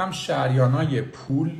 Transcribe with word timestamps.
هم 0.00 0.10
شریانای 0.10 1.02
پول 1.02 1.50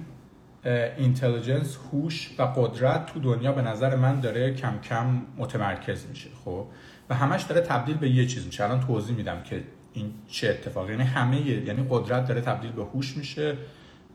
intelligence 0.97 1.79
هوش 1.93 2.31
و 2.39 2.43
قدرت 2.43 3.07
تو 3.07 3.21
دنیا 3.21 3.53
به 3.53 3.63
نظر 3.63 3.97
من 3.97 4.21
داره 4.21 4.55
کم 4.55 4.79
کم 4.79 5.23
متمرکز 5.37 6.07
میشه 6.07 6.31
خب؟ 6.45 6.67
و 7.11 7.15
همش 7.15 7.43
داره 7.43 7.61
تبدیل 7.61 7.97
به 7.97 8.11
یه 8.11 8.27
چیز 8.27 8.47
میشه. 8.47 8.65
الان 8.65 8.81
توضیح 8.81 9.17
میدم 9.17 9.43
که 9.43 9.65
این 9.93 10.13
چه 10.29 10.49
اتفاقی. 10.49 10.93
یعنی 10.93 11.05
همه 11.05 11.41
یعنی 11.41 11.87
قدرت 11.91 12.29
داره 12.29 12.41
تبدیل 12.41 12.73
به 12.73 12.85
هوش 12.85 13.17
میشه 13.17 13.57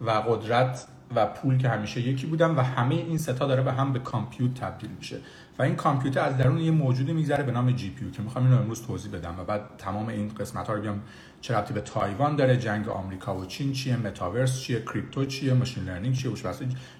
و 0.01 0.11
قدرت 0.11 0.87
و 1.15 1.26
پول 1.26 1.57
که 1.57 1.69
همیشه 1.69 2.01
یکی 2.01 2.28
بودن 2.28 2.51
و 2.51 2.62
همه 2.62 2.96
این 2.96 3.17
ستا 3.17 3.47
داره 3.47 3.62
به 3.62 3.71
هم 3.71 3.94
به 3.94 3.99
compute 3.99 4.53
تبدیل 4.53 4.89
میشه. 4.97 5.17
و 5.60 5.63
این 5.63 5.76
compute 5.76 6.19
از 6.19 6.37
درون 6.37 6.57
یه 6.57 6.71
موجودی 6.71 7.13
میگذره 7.13 7.44
به 7.44 7.51
نام 7.51 7.71
GPU 7.71 8.12
که 8.12 8.21
می‌خوام 8.21 8.46
اینو 8.46 8.57
امروز 8.57 8.87
توضیح 8.87 9.12
بدم 9.12 9.35
و 9.39 9.44
بعد 9.44 9.62
تمام 9.78 10.07
این 10.07 10.28
قسمت 10.28 10.67
ها 10.67 10.73
رو 10.73 10.81
بیام 10.81 11.01
چه 11.46 11.55
ربطی 11.55 11.73
به 11.73 11.81
تایوان 11.81 12.35
داره؟ 12.35 12.57
جنگ 12.57 12.89
آمریکا 12.89 13.37
و 13.37 13.46
چین 13.46 13.73
چیه؟ 13.73 13.97
متاورس 13.97 14.61
چیه؟ 14.61 14.81
کریپتو 14.81 15.25
چیه؟ 15.25 15.53
machine 15.53 15.83
learning 15.83 16.16
چیه؟ 16.16 16.31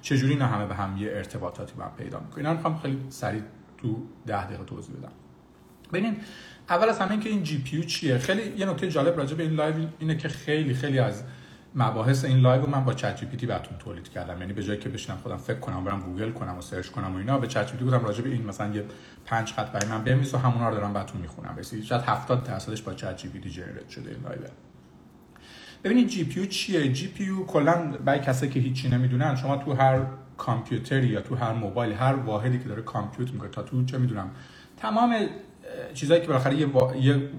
چه 0.01 0.17
جوری 0.17 0.33
اینا 0.33 0.47
همه 0.47 0.65
به 0.65 0.75
هم 0.75 0.97
یه 0.97 1.11
ارتباطاتی 1.11 1.73
با 1.73 1.83
هم 1.83 1.91
پیدا 1.97 2.20
می‌کنه 2.20 2.37
اینا 2.37 2.53
می‌خوام 2.53 2.77
خیلی 2.77 2.99
سریع 3.09 3.41
تو 3.77 4.03
10 4.27 4.45
دقیقه 4.45 4.63
توضیح 4.63 4.95
بدم. 4.95 5.11
ببینین 5.93 6.17
اول 6.70 6.89
از 6.89 6.99
همه 6.99 7.11
اینکه 7.11 7.29
این 7.29 7.43
GPU 7.43 7.84
چیه؟ 7.84 8.17
خیلی 8.17 8.57
یه 8.57 8.65
نکته 8.65 8.89
جالب 8.89 9.17
راجع 9.17 9.35
به 9.35 9.43
این 9.43 9.53
live 9.53 9.75
اینه 9.99 10.17
که 10.17 10.27
خیلی 10.27 10.73
خیلی 10.73 10.99
از 10.99 11.23
مباحث 11.75 12.25
این 12.25 12.38
live 12.38 12.61
رو 12.61 12.70
من 12.70 12.85
با 12.85 12.93
ChatGPT 12.93 13.45
براتون 13.45 13.77
تولید 13.77 14.09
کردم. 14.09 14.39
یعنی 14.39 14.53
به 14.53 14.63
جایی 14.63 14.79
که 14.79 14.89
بشینم 14.89 15.17
خودم 15.17 15.38
فکر 15.38 15.59
کنم 15.59 15.84
برم 15.84 15.99
گوگل 15.99 16.31
کنم 16.31 16.57
و 16.57 16.61
سرچ 16.61 16.88
کنم 16.88 17.15
و 17.15 17.17
اینا 17.17 17.38
به 17.38 17.48
ChatGPT 17.47 17.85
گفتم 17.85 18.05
راجع 18.05 18.21
به 18.21 18.29
این 18.29 18.45
مثلا 18.45 18.75
یه 18.75 18.84
پنج 19.25 19.53
خط 19.53 19.71
برای 19.71 19.89
من 19.89 20.03
بنویس 20.03 20.34
و 20.34 20.38
همونا 20.38 20.70
رو 20.70 20.75
دارم 20.75 20.93
براتون 20.93 21.21
می‌خونم. 21.21 21.55
رسید 21.57 21.84
شاید 21.84 22.01
70 22.01 22.43
درصدش 22.43 22.81
با 22.81 22.93
ChatGPT 22.93 23.49
generate 23.49 23.89
شده 23.89 24.09
این 24.09 24.20
live. 24.23 24.41
ببینید 25.84 26.07
GPU 26.07 26.47
چیه؟ 26.48 26.91
GPU 26.91 27.45
کلا 27.45 27.98
برای 28.05 28.20
کسایی 28.20 28.51
که 28.51 28.59
هیچی 28.59 28.89
نمی‌دونن 28.89 29.35
شما 29.35 29.57
تو 29.57 29.73
هر 29.73 30.01
کامپیوتری 30.37 31.07
یا 31.07 31.21
تو 31.21 31.35
هر 31.35 31.53
موبایل 31.53 31.93
هر 31.93 32.13
واحدی 32.13 32.59
که 32.59 32.70
داره 32.70 32.81
compute 32.81 33.31
می‌کنه 33.31 33.49
تا 33.49 33.63
تو 33.63 33.85
چه 33.85 33.98
می‌دونم 33.98 34.31
تمام 34.77 35.15
چیزایی 35.93 36.21
که 36.21 36.27
بالاخره 36.27 36.55
یه, 36.55 36.68
یه 37.01 37.29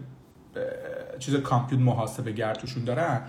چیز 1.18 1.34
compute 1.34 1.82
محاسبه 1.82 2.32
گر 2.32 2.54
توشون 2.54 2.84
دارن 2.84 3.20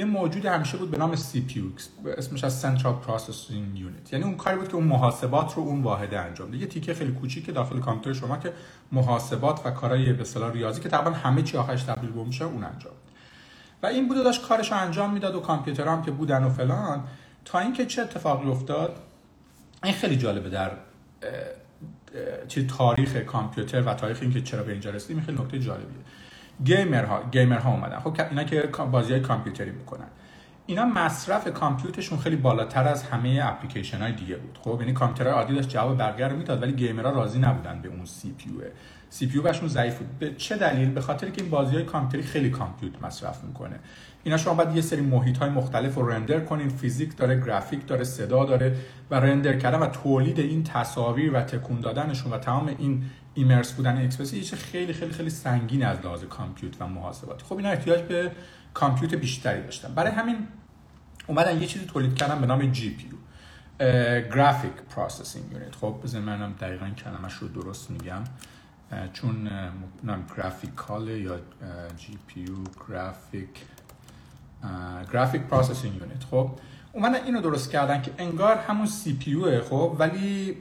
یه 0.00 0.06
موجود 0.06 0.46
همیشه 0.46 0.76
بود 0.76 0.90
به 0.90 0.98
نام 0.98 1.16
CPU 1.16 1.80
اسمش 2.18 2.44
از 2.44 2.64
Central 2.64 3.06
Processing 3.06 3.78
Unit. 3.78 4.12
یعنی 4.12 4.24
اون 4.24 4.36
کاری 4.36 4.56
بود 4.56 4.68
که 4.68 4.74
اون 4.74 4.84
محاسبات 4.84 5.54
رو 5.54 5.62
اون 5.62 5.82
واحده 5.82 6.20
انجام 6.20 6.50
ده 6.50 6.56
یه 6.56 6.66
تیکه 6.66 6.94
خیلی 6.94 7.12
کوچیک 7.12 7.54
داخل 7.54 7.80
کامپیوتر 7.80 8.20
شما 8.20 8.36
که 8.36 8.52
محاسبات 8.92 9.66
و 9.66 9.70
کارهای 9.70 10.12
به 10.12 10.22
اصطلاح 10.22 10.52
ریاضی 10.52 10.80
که 10.80 10.88
تقریبا 10.88 11.10
همه 11.10 11.42
چی 11.42 11.56
آخرش 11.56 11.82
تبدیل 11.82 12.10
به 12.10 12.24
میشه 12.24 12.44
اون 12.44 12.64
انجام 12.64 12.92
و 13.82 13.86
این 13.86 14.08
بود 14.08 14.16
داشت 14.16 14.42
کارش 14.42 14.72
انجام 14.72 15.12
می‌داد 15.12 15.34
و 15.34 15.40
کامپیوتر 15.40 15.88
هم 15.88 16.02
که 16.02 16.10
بودن 16.10 16.44
و 16.44 16.50
فلان. 16.50 17.04
تا 17.44 17.58
اینکه 17.58 17.86
چه 17.86 18.02
اتفاقی 18.02 18.48
افتاد؟ 18.48 18.96
این 19.84 19.94
خیلی 19.94 20.16
جالبه 20.16 20.50
در 20.50 20.70
چه 22.48 22.66
تاریخ 22.66 23.16
کامپیوتر 23.16 23.82
و 23.82 23.94
تاریخ 23.94 24.18
اینکه 24.20 24.42
چرا 24.42 24.62
به 24.62 24.72
اینجا 24.72 24.90
رسیدیم 24.90 25.22
خیلی 25.22 25.38
نکته 25.38 25.58
جالبیه. 25.58 26.04
گیمر 26.64 27.04
ها 27.04 27.22
گیمر 27.30 27.58
ها 27.58 27.70
اومدن. 27.70 27.98
خب 27.98 28.20
اینا 28.30 28.44
که 28.44 28.60
بازی 28.92 29.12
های 29.12 29.22
کامپیوتری 29.22 29.70
می‌کنن. 29.70 30.06
اینا 30.66 30.84
مصرف 30.84 31.48
کامپیوترشون 31.48 32.18
خیلی 32.18 32.36
بالاتر 32.36 32.88
از 32.88 33.02
همه 33.02 33.40
اپلیکیشن 33.42 33.98
های 33.98 34.12
دیگه 34.12 34.36
بود. 34.36 34.58
خب 34.62 34.76
یعنی 34.80 34.92
کامپیوتر 34.92 35.30
عادی 35.30 35.54
داشت 35.54 35.68
جواب 35.68 35.98
بقیه 35.98 36.28
رو 36.28 36.36
می‌داد 36.36 36.62
ولی 36.62 36.72
گیمرها 36.72 37.10
راضی 37.10 37.38
نبودن 37.38 37.80
به 37.82 37.88
اون 37.88 38.04
CPU. 38.04 38.60
CPU 39.10 39.40
بهشون 39.40 39.68
ضعیف 39.68 39.98
بود. 39.98 40.18
به 40.18 40.34
چه 40.34 40.56
دلیل؟ 40.56 40.90
به 40.90 41.00
خاطر 41.00 41.30
که 41.30 41.42
این 41.42 41.50
بازی 41.50 41.74
های 41.74 41.84
کامپیوتری 41.84 42.30
خیلی 42.30 42.50
compute 42.50 43.02
مصرف 43.02 43.44
می‌کنه. 43.44 43.76
اینا 44.24 44.36
شما 44.36 44.54
باید 44.54 44.76
یه 44.76 44.82
سری 44.82 45.00
محیط 45.00 45.38
های 45.38 45.50
مختلف 45.50 45.94
رو 45.94 46.10
render 46.10 46.40
کنین. 46.40 46.68
فیزیک 46.68 47.16
داره 47.16 47.40
گرافیک 47.40 47.86
داره 47.86 48.04
صدا 48.04 48.44
داره 48.44 48.76
و 49.10 49.14
render 49.14 49.58
کردن 49.58 49.78
و 49.78 49.86
تولید 49.86 50.38
این 50.38 50.64
تصاویر 50.64 51.34
و 51.34 51.40
تکون 51.40 51.80
دادنشون 51.80 52.32
و 52.32 52.38
تمام 52.38 52.74
این 52.78 53.02
immersive 53.34 53.72
بودن 53.72 54.04
experience 54.04 54.56
خیلی 54.56 54.92
خیلی 54.92 55.12
خیلی 55.12 55.30
سنگین 55.30 55.84
از 55.84 55.98
لحاظ 56.04 56.24
compute 56.24 56.76
و 56.80 56.86
محاسبات 56.86 57.42
خب 57.42 57.56
اینا 57.56 57.68
احتیاج 57.68 58.00
به 58.00 58.30
compute 58.74 59.14
بیشتری 59.14 59.62
داشتن 59.62 59.94
برای 59.94 60.12
همین 60.12 60.48
اومدن 61.26 61.60
یه 61.60 61.66
چیزی 61.66 61.86
تولید 61.86 62.14
کردن 62.14 62.40
به 62.40 62.46
نام 62.46 62.72
GPU 62.72 63.10
Graphic 64.34 64.72
Processing 64.72 65.52
Unit 65.52 65.74
خب 65.74 66.00
بزن 66.02 66.18
منم 66.18 66.52
دقیقا 66.52 66.88
کلمش 66.88 67.34
رو 67.34 67.48
درست 67.48 67.90
میگم. 67.90 68.24
چون 69.12 69.50
نام 70.02 70.24
Graphical 70.36 71.08
یا 71.08 71.38
GPU 71.96 72.44
Graphic 72.88 73.48
Graphic 75.12 75.42
Processing 75.42 75.96
Unit 75.96 76.24
خب 76.30 76.50
اومدن 76.92 77.24
اینو 77.24 77.40
درست 77.40 77.70
کردن 77.70 78.02
که 78.02 78.10
انگار 78.18 78.56
همون 78.56 78.86
CPU 78.86 79.60
خب 79.60 79.96
ولی 79.98 80.56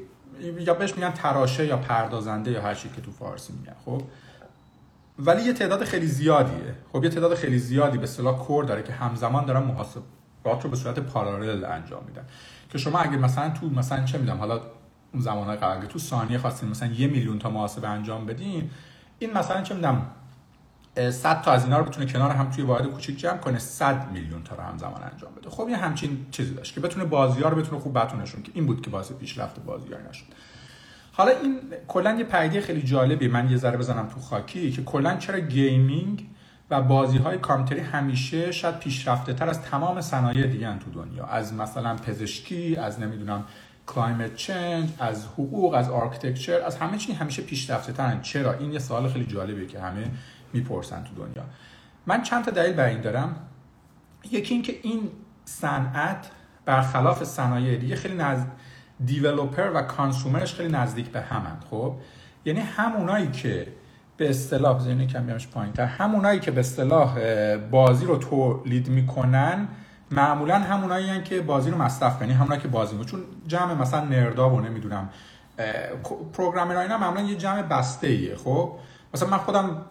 یا 0.59 0.73
بهش 0.73 0.95
میگن 0.95 1.11
تراشه 1.11 1.65
یا 1.65 1.77
پردازنده 1.77 2.51
یا 2.51 2.61
هر 2.61 2.75
چی 2.75 2.89
که 2.89 3.01
تو 3.01 3.11
فارسی 3.11 3.53
میگن. 3.53 3.75
خب 3.85 4.01
ولی 5.19 5.41
یه 5.41 5.53
تعداد 5.53 5.83
خیلی 5.83 6.07
زیادیه. 6.07 6.75
خب 6.93 7.03
یه 7.03 7.09
تعداد 7.09 7.35
خیلی 7.35 7.59
زیادی 7.59 7.97
به 7.97 8.03
اصطلاح 8.03 8.37
core 8.37 8.63
داره 8.63 8.83
که 8.83 8.93
همزمان 8.93 9.45
دارن 9.45 9.63
محاسبات 9.63 10.63
رو 10.63 10.69
به 10.69 10.75
صورت 10.75 10.99
parallel 10.99 11.65
انجام 11.65 12.03
میدن. 12.07 12.25
که 12.69 12.77
شما 12.77 12.99
اگه 12.99 13.17
مثلا 13.17 13.49
تو 13.49 13.69
مثلا 13.69 14.05
چه 14.05 14.17
می‌دونم 14.17 14.37
حالا 14.37 14.61
اون 15.13 15.21
زمانهای 15.21 15.57
قبل 15.57 15.85
تو 15.85 15.99
ثانیه 15.99 16.37
خواستین 16.37 16.69
مثلا 16.69 16.91
یه 16.91 17.07
میلیون 17.07 17.39
تا 17.39 17.49
محاسبه 17.49 17.87
انجام 17.87 18.25
بدین 18.25 18.69
این 19.19 19.33
مثلا 19.33 19.61
چه 19.61 19.75
می‌دونم 19.75 20.05
100 21.11 21.41
تا 21.41 21.51
از 21.51 21.63
اینا 21.63 21.79
رو 21.79 21.85
بتونه 21.85 22.05
کنار 22.05 22.31
هم 22.31 22.49
توی 22.49 22.63
واحد 22.63 22.85
کوچیک 22.85 23.19
جمع 23.19 23.37
کنه 23.37 23.59
100 23.59 24.11
میلیون 24.11 24.43
تا 24.43 24.55
رو 24.55 24.61
همزمان 24.61 25.03
انجام 25.13 25.31
بده. 25.35 25.49
خب 25.49 25.69
یه 25.69 25.77
همچین 25.77 26.25
چیزی 26.31 26.53
داشت 26.53 26.73
که 26.73 26.79
بتونه 26.79 27.05
بازی 27.05 27.41
ها 27.41 27.49
رو 27.49 27.55
بتونه 27.55 27.81
خوب 27.81 27.99
بتونشون 27.99 28.43
که 28.43 28.51
این 28.55 28.65
بود 28.65 28.81
که 28.81 28.89
باعث 28.89 29.11
پیشرفت 29.11 29.59
بازی 29.59 29.93
ها 29.93 29.99
نشد. 30.09 30.25
حالا 31.19 31.31
این 31.31 31.59
کلا 31.87 32.13
یه 32.13 32.23
پدیده 32.23 32.61
خیلی 32.61 32.81
جالبی 32.81 33.27
من 33.27 33.49
یه 33.49 33.57
ذره 33.57 33.77
بزنم 33.77 34.07
تو 34.07 34.19
خاکی 34.19 34.71
که 34.71 34.83
کلا 34.83 35.17
چرا 35.17 35.39
gaming 35.39 36.29
و 36.69 36.81
بازی 36.81 37.17
های 37.17 37.37
کامپیوتری 37.37 37.79
همیشه 37.79 38.51
شاید 38.51 38.79
پیشرفته 38.79 39.33
تر 39.33 39.49
از 39.49 39.61
تمام 39.61 40.01
صنایع 40.01 40.47
دیگه 40.47 40.79
تو 40.79 40.91
دنیا. 40.91 41.25
از 41.25 41.53
مثلا 41.53 41.95
پزشکی 41.95 42.75
از 42.75 42.99
نمی‌دونم 42.99 43.43
climate 43.87 44.35
change 44.35 44.89
از 44.99 45.25
حقوق 45.25 45.73
از 45.73 45.89
architecture 45.89 46.61
از 46.61 46.77
همه 46.77 46.97
چی 46.97 47.13
همیشه 47.13 47.41
پیشرفته 47.41 47.93
ترن 47.93 48.21
چرا؟ 48.21 48.53
این 48.53 48.71
یه 48.71 48.79
سوال 48.79 49.09
خیلی 49.09 49.25
جالبیه 49.25 49.67
که 49.67 49.79
همه 49.79 50.11
می‌پرسن 50.53 51.03
تو 51.03 51.25
دنیا. 51.25 51.43
من 52.05 52.21
چند 52.21 52.45
تا 52.45 52.51
دلیل 52.51 52.73
برای 52.73 52.91
این 52.91 53.01
دارم. 53.01 53.35
یکی 54.31 54.53
اینکه 54.53 54.79
این 54.83 55.09
صنعت 55.45 56.29
برخلاف 56.65 57.23
صنایع 57.23 57.77
دیگه 57.77 57.95
خیلی 57.95 58.15
نزد 58.15 58.47
developer 59.05 59.71
و 59.73 59.81
consumer 59.81 60.39
ش 60.39 60.53
خیلی 60.53 60.69
نزدیک 60.69 61.09
به 61.09 61.21
همند 61.21 61.65
خب؟ 61.69 61.95
یعنی 62.45 62.59
همونایی 62.59 63.27
که 63.27 63.67
به 64.17 64.29
اصطلاح 64.29 64.77
بزنین 64.77 65.07
کم 65.07 65.25
بیامش 65.25 65.47
پایینتر 65.47 65.85
همونایی 65.85 66.39
که 66.39 66.51
به 66.51 66.59
اصطلاح 66.59 67.17
بازی 67.57 68.05
رو 68.05 68.17
تولید 68.17 68.89
می‌کنن 68.89 69.67
معمولا 70.11 70.59
همونایی 70.59 71.21
که 71.21 71.41
بازی 71.41 71.71
رو 71.71 71.77
مصرف 71.77 72.19
کنن 72.19 72.31
همونایی 72.31 72.61
که 72.61 72.67
بازی 72.67 72.97
رو 72.97 73.03
چون 73.03 73.19
جمع 73.47 73.73
مثلا 73.73 74.05
نردا 74.05 74.49
و 74.49 74.61
نمی‌دونم 74.61 75.09
پروگرامرها 76.33 76.81
اینا 76.81 76.97
معمولا 76.97 77.21
یه 77.21 77.35
جمع 77.35 77.61
بسته 77.61 78.07
ایه 78.07 78.35
خب؟ 78.35 78.71
مثلا 79.13 79.29
من 79.29 79.37
خودم 79.37 79.81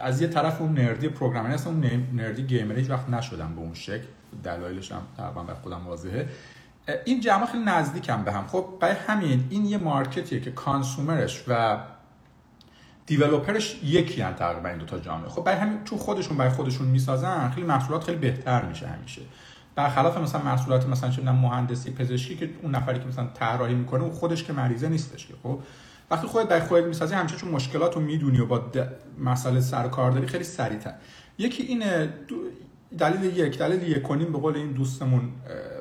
از 0.00 0.22
یه 0.22 0.28
طرف 0.28 0.60
اون 0.60 0.72
نردی 0.72 1.08
پروگرامر 1.08 1.50
هستم 1.50 1.70
اون 1.70 2.06
نردی 2.14 2.42
گیمر 2.42 2.74
هیچ 2.74 2.90
وقت 2.90 3.08
نشدم 3.08 3.52
به 3.54 3.60
اون 3.60 3.74
شکل. 3.74 4.06
دلایلش 4.44 4.92
هم 4.92 5.02
تقریبا 5.16 5.42
به 5.42 5.54
خودم 5.54 5.86
واضحه. 5.86 6.28
این 7.04 7.20
جمع 7.20 7.46
خیلی 7.46 7.64
نزدیکم 7.64 8.24
به 8.24 8.32
هم. 8.32 8.46
خب 8.46 8.66
برای 8.80 8.94
همین 9.06 9.44
این 9.50 9.66
یه 9.66 9.78
مارکتیه 9.78 10.40
که 10.40 10.50
کانسومرش 10.50 11.44
و 11.48 11.78
دیولوپرش 13.06 13.80
یکی 13.84 14.20
هم 14.20 14.32
تقریبا 14.32 14.68
این 14.68 14.78
دو 14.78 14.84
تا 14.84 14.98
جامعه. 14.98 15.28
خب 15.28 15.44
برای 15.44 15.58
همین 15.58 15.84
تو 15.84 15.96
خودشون 15.96 16.36
برای 16.36 16.50
خودشون 16.50 16.86
می‌سازن 16.86 17.50
خیلی 17.50 17.66
محصولات 17.66 18.04
خیلی 18.04 18.18
بهتر 18.18 18.64
میشه 18.64 18.86
همیشه. 18.86 19.20
برخلاف 19.74 20.18
مثلا 20.18 20.42
محصولات 20.42 20.88
مثلا 20.88 21.10
چه 21.10 21.22
مهندسی 21.22 21.90
پزشکی 21.90 22.36
که 22.36 22.50
اون 22.62 22.74
نفری 22.74 22.98
که 22.98 23.06
مثلا 23.06 23.26
طراحی 23.34 23.74
می‌کنه 23.74 24.02
اون 24.02 24.12
خودش 24.12 24.44
که 24.44 24.52
مریضه 24.52 24.88
نیستش 24.88 25.26
که. 25.26 25.34
خب 25.42 25.58
وقتی 26.10 26.26
خودت 26.26 26.48
برای 26.48 26.62
خودت 26.62 26.84
می‌سازی 26.84 27.14
همیشه 27.14 27.36
چون 27.36 27.50
مشکلات 27.50 27.94
رو 27.94 28.00
می‌دونی 28.00 28.38
و 28.38 28.46
با 28.46 28.62
مسئله 29.18 29.60
سر 29.60 29.88
کار 29.88 30.10
داری 30.10 30.26
خیلی 30.26 30.44
سریعتر. 30.44 30.94
یکی 31.38 31.62
اینه 31.62 32.14
دلیل 32.98 33.36
یک 33.36 33.58
دلیل 33.58 33.82
یک 33.82 34.02
کنیم 34.02 34.32
به 34.32 34.38
قول 34.38 34.56
این 34.56 34.72
دوستمون 34.72 35.32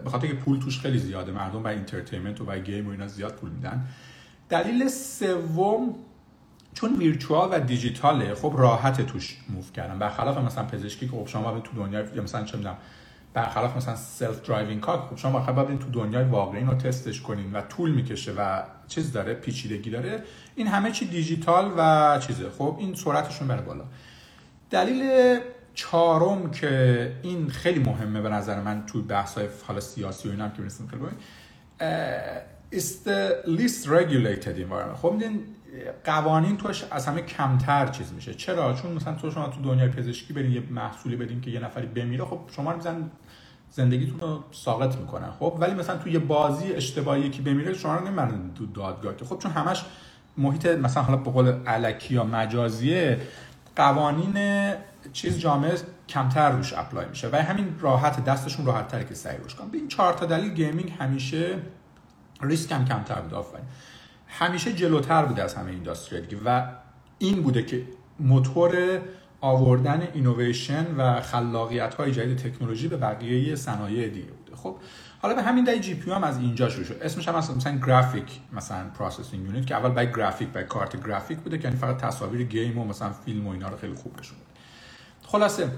به 0.03 0.09
خاطر 0.09 0.27
که 0.27 0.33
پول 0.33 0.59
توش 0.59 0.79
خیلی 0.79 0.99
زیاده 0.99 1.31
مردم 1.31 1.63
برای 1.63 1.75
entertainment 1.75 2.41
و 2.41 2.45
برای 2.45 2.63
game 2.63 2.87
و 2.87 2.89
اینا 2.89 3.07
زیاد 3.07 3.33
پول 3.33 3.49
میدن. 3.49 3.85
دلیل 4.49 4.87
سوم 4.87 5.95
چون 6.73 6.95
virtual 6.95 7.49
و 7.51 7.59
دیجیتاله 7.59 8.35
خب 8.35 8.53
راحت 8.57 9.01
توش 9.01 9.37
move 9.49 9.63
کردن. 9.75 9.99
برخلاف 9.99 10.37
مثلا 10.37 10.63
پزشکی 10.63 11.05
که 11.05 11.11
خب 11.11 11.27
شما 11.27 11.59
تو 11.59 11.75
دنیا 11.75 12.15
یا 12.15 12.21
مثلا 12.21 12.43
چه 12.43 12.57
می‌دونم 12.57 12.77
برخلاف 13.33 13.77
مثلا 13.77 13.95
self-driving 13.95 14.81
car 14.81 15.07
خب 15.09 15.17
شما 15.17 15.39
باید 15.39 15.55
باید 15.67 15.79
تو 15.79 15.89
دنیای 15.91 16.23
واقعی 16.23 16.63
رو 16.63 16.75
تستش 16.75 17.21
کنین 17.21 17.53
و 17.53 17.61
طول 17.61 17.91
می‌کشه 17.91 18.33
و 18.37 18.63
چیز 18.87 19.11
داره 19.11 19.33
پیچیدگی 19.33 19.89
داره. 19.89 20.23
این 20.55 20.67
همه 20.67 20.91
چی 20.91 21.07
دیجیتال 21.07 21.73
و 21.77 22.19
چیزه. 22.27 22.49
خب 22.49 22.75
این 22.79 22.95
سرعتشون 22.95 23.47
بره 23.47 23.61
بالا. 23.61 23.83
دلیل 24.69 25.39
چهارم 25.75 26.51
که 26.51 27.11
این 27.21 27.49
خیلی 27.49 27.79
مهمه 27.79 28.21
به 28.21 28.29
نظر 28.29 28.61
من 28.61 28.83
توی 28.85 29.01
بحث 29.01 29.37
های 29.37 29.47
حالا 29.67 29.79
سیاسی 29.79 30.27
و 30.27 30.31
اینا 30.31 30.49
که 30.49 30.59
می‌رسیم 30.59 30.87
خیلی 30.87 31.01
the 33.05 33.47
least 33.57 33.85
regulated 33.85 34.57
environment. 34.57 34.97
خب 35.01 35.11
می‌دونین 35.11 35.39
قوانین 36.03 36.57
توش 36.57 36.83
از 36.91 37.07
همه 37.07 37.21
کمتر 37.21 37.87
چیز 37.87 38.13
میشه. 38.13 38.33
چرا؟ 38.33 38.73
چون 38.73 38.91
مثلا 38.91 39.13
تو 39.13 39.31
شما 39.31 39.47
تو 39.47 39.61
دنیای 39.61 39.89
پزشکی 39.89 40.33
برین 40.33 40.51
یه 40.51 40.63
محصولی 40.69 41.15
بدین 41.15 41.41
که 41.41 41.51
یه 41.51 41.59
نفری 41.59 41.85
بمیره 41.85 42.25
خب 42.25 42.39
شما 42.55 42.71
رو 42.71 42.77
میزن 42.77 43.11
زندگیتون 43.71 44.19
رو 44.19 44.43
ساقط 44.51 44.95
می‌کنن. 44.95 45.31
خب 45.31 45.57
ولی 45.59 45.73
مثلا 45.73 45.97
تو 45.97 46.09
یه 46.09 46.19
بازی 46.19 46.73
اشتباهی 46.73 47.29
که 47.29 47.41
بمیره 47.41 47.73
شما 47.73 47.95
رو 47.95 48.07
نمی‌برن 48.07 48.53
تو 48.55 48.65
دادگاه 48.65 49.15
که. 49.15 49.25
خب 49.25 49.39
چون 49.39 49.51
همش 49.51 49.85
محیط 50.37 50.65
مثلا 50.65 51.03
حالا 51.03 51.17
به 51.17 51.31
قول 51.31 51.47
الکی 51.67 52.13
یا 52.13 52.23
مجازیه 52.23 53.19
قوانین 53.75 54.73
چیز 55.13 55.39
جامعه 55.39 55.75
کمتر 56.09 56.51
روش 56.51 56.73
apply 56.73 57.05
میشه 57.05 57.29
و 57.31 57.35
همین 57.35 57.75
راحت 57.79 58.25
دستشون 58.25 58.65
راحت 58.65 58.87
تره 58.87 59.03
که 59.03 59.13
سعی 59.13 59.37
روش 59.37 59.55
کنن. 59.55 59.69
به 59.69 59.77
این 59.77 59.87
چهار 59.87 60.13
تا 60.13 60.25
دلیل 60.25 60.53
gaming 60.53 60.93
همیشه 60.99 61.59
ریسک 62.41 62.71
هم 62.71 62.85
کمتر 62.85 63.21
بود 63.21 63.33
آفرین. 63.33 63.65
همیشه 64.27 64.73
جلوتر 64.73 65.25
بوده 65.25 65.43
از 65.43 65.53
همه 65.53 65.71
industry 65.71 66.21
دیگه 66.21 66.41
و 66.45 66.67
این 67.17 67.41
بوده 67.41 67.63
که 67.63 67.83
موتور 68.19 69.01
آوردن 69.45 70.07
اینویشن 70.13 70.95
و 70.97 71.21
خلاقیت 71.21 71.95
های 71.95 72.11
جدید 72.11 72.37
تکنولوژی 72.37 72.87
به 72.87 72.97
بقیه 72.97 73.55
صنایع 73.55 74.07
دیگه 74.09 74.31
بوده. 74.31 74.55
خب 74.55 74.75
حالا 75.21 75.35
به 75.35 75.41
همین 75.41 75.63
دلیل 75.63 75.81
GPU 75.81 76.11
هم 76.11 76.23
از 76.23 76.37
اینجا 76.37 76.69
شروع 76.69 76.85
شد. 76.85 76.97
اسمش 77.01 77.27
هم 77.27 77.35
مثلا 77.35 77.77
Graphic 77.77 78.39
مثلا 78.53 78.89
Processing 78.99 79.45
Unit 79.45 79.65
که 79.65 79.75
اول 79.75 79.89
بای 79.89 80.11
گرافیک 80.11 80.47
بای 80.47 80.63
کارت 80.63 81.05
گرافیک 81.05 81.37
بوده 81.37 81.57
که 81.57 81.63
یعنی 81.63 81.79
فقط 81.79 81.97
تصاویر 81.97 82.43
game 82.43 82.77
و 82.77 82.85
مثلا 82.85 83.09
فیلم 83.09 83.47
و 83.47 83.49
اینا 83.49 83.69
رو 83.69 83.77
خیلی 83.77 83.93
خوب 83.93 84.19
نشون 84.19 84.37
خلاصه 85.27 85.71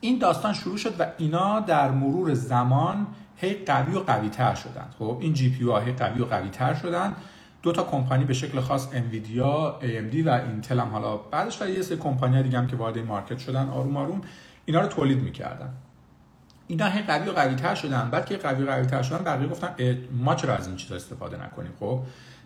این 0.00 0.18
داستان 0.18 0.52
شروع 0.52 0.76
شد 0.76 1.00
و 1.00 1.06
اینا 1.18 1.60
در 1.60 1.90
مرور 1.90 2.34
زمان 2.34 3.06
هی 3.36 3.54
قوی 3.54 3.94
و 3.94 4.00
قوی 4.00 4.28
تر 4.28 4.54
شدن 4.54 4.88
خب 4.98 5.18
این 5.20 5.34
GPU 5.34 5.64
ها 5.64 5.80
هی 5.80 5.92
قوی 5.92 6.22
و 6.22 6.24
قوی 6.24 6.48
تر 6.48 6.74
شدن 6.74 7.16
دو 7.66 7.72
تا 7.72 7.82
کمپانی 7.82 8.24
به 8.24 8.34
شکل 8.34 8.60
خاص 8.60 8.88
Nvidia 8.92 9.78
AMD 9.80 10.26
و 10.26 10.30
اینتل 10.30 10.80
هم 10.80 10.88
حالا 10.88 11.16
بعدش 11.16 11.62
و 11.62 11.68
یه 11.68 11.82
سری 11.82 11.96
کمپانی 11.96 12.42
دیگه 12.42 12.58
هم 12.58 12.66
که 12.66 12.76
وارد 12.76 12.98
market 12.98 13.38
شدن 13.38 13.68
آروم 13.68 13.96
آروم 13.96 14.20
اینا 14.64 14.80
رو 14.80 14.86
تولید 14.86 15.22
می‌کردن. 15.22 15.72
اینا 16.66 16.86
هی 16.86 17.02
قوی 17.02 17.28
و 17.28 17.32
قوی 17.32 17.54
تر 17.54 17.74
شدن. 17.74 18.10
بعد 18.10 18.26
که 18.26 18.36
قوی 18.36 18.64
و 18.64 18.70
قوی 18.70 18.86
تر 18.86 19.02
شدن 19.02 19.24
بقیه 19.24 19.48
گفتن 19.48 19.98
ما 20.12 20.34
چرا 20.34 20.54
از 20.56 20.66
این 20.66 20.76
چیزا 20.76 20.94
استفاده 20.96 21.44
نکنیم؟ 21.44 21.72
خب 21.80 22.02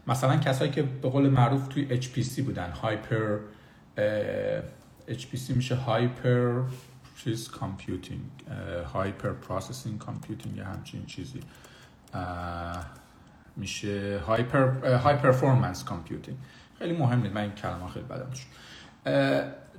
مثلا 0.07 0.37
کسایی 0.37 0.71
که 0.71 0.83
به 0.83 1.09
قول 1.09 1.29
معروف 1.29 1.69
توی 1.69 2.03
HPC 2.03 2.41
بودن. 2.41 2.71
hyper 2.71 3.39
HPC 5.09 5.51
میشه 5.57 5.75
hyper 5.75 6.63
چیز 7.25 7.49
computing 7.49 8.21
hyper 8.93 9.33
processing 9.33 9.99
computing 9.99 10.57
یا 10.57 10.65
همچین 10.65 11.07
چیزی. 11.07 11.41
میشه 13.57 14.21
hyper 14.27 14.97
high 14.97 15.17
performance 15.17 15.85
computing 15.85 16.37
خیلی 16.79 16.93
مهم 16.93 17.23
نیست 17.23 17.35
من 17.35 17.41
این 17.41 17.53
کلمه 17.53 17.89
خیلی 17.89 18.07
بدم 18.07 18.27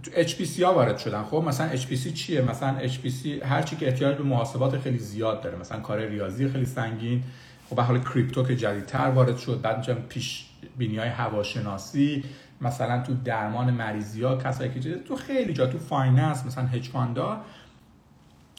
تو 0.03 0.11
HPC 0.11 0.63
ها 0.63 0.73
وارد 0.73 0.97
شدن. 0.97 1.23
خب 1.23 1.43
مثلا 1.47 1.77
HPC 1.77 2.13
چیه؟ 2.13 2.41
مثلا 2.41 2.87
HPC 2.87 3.25
هر 3.25 3.61
چی 3.61 3.75
که 3.75 3.87
احتیاج 3.87 4.15
به 4.15 4.23
محاسبات 4.23 4.79
خیلی 4.79 4.97
زیاد 4.97 5.41
داره. 5.41 5.57
مثلا 5.57 5.79
کار 5.79 5.99
ریاضی 5.99 6.49
خیلی 6.49 6.65
سنگین. 6.65 7.23
خب 7.69 7.75
به 7.75 7.83
حال 7.83 7.99
کریپتو 7.99 8.43
که 8.43 8.55
جدیدتر 8.55 9.09
وارد 9.09 9.37
شد 9.37 9.61
بعد 9.61 9.77
میگم 9.77 10.01
پیش 10.01 10.45
بینی 10.77 10.97
های 10.97 11.09
هواشناسی. 11.09 12.23
مثلا 12.61 13.03
تو 13.03 13.13
درمان 13.13 13.71
مریضی 13.71 14.23
ها 14.23 14.37
کسایی 14.37 14.71
که 14.71 14.95
تو 14.95 15.15
خیلی 15.15 15.53
جا 15.53 15.67
تو 15.67 15.79
finance 15.79 16.45
مثلا 16.45 16.65
هج 16.65 16.89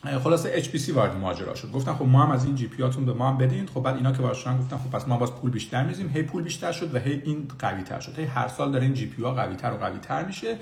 خلاصه 0.04 0.62
HPC 0.62 0.90
وارد 0.90 1.16
ماجرا 1.16 1.54
شد. 1.54 1.72
گفتن 1.72 1.94
خب 1.94 2.04
ما 2.04 2.22
هم 2.22 2.30
از 2.30 2.44
این 2.44 2.54
GPU 2.54 2.82
به 2.82 3.12
ما 3.12 3.28
هم 3.28 3.38
بدین. 3.38 3.66
خب 3.66 3.82
بعد 3.82 3.96
اینا 3.96 4.12
که 4.12 4.34
شدن 4.34 4.58
گفتن 4.58 4.76
خب 4.76 4.90
پس 4.90 5.08
ما 5.08 5.16
باز 5.16 5.32
پول 5.34 5.50
بیشتر 5.50 5.84
میزیم. 5.84 6.08
هی 6.08 6.22
پول 6.22 6.42
بیشتر 6.42 6.72
شد 6.72 6.94
و 6.94 6.98
هی 6.98 7.22
این 7.24 7.48
قوی 7.58 7.82
تر 7.82 8.00
شد. 8.00 8.18
هی 8.18 8.24
هر 8.24 8.48
سال 8.48 8.72
داره 8.72 8.84
این 8.84 8.94
GPU 8.94 9.22
ها 9.22 9.34
قوی 9.34 9.56
تر 9.56 9.72
و 9.72 9.76
قوی 9.76 9.98
تر 9.98 10.24
میشه. 10.24 10.56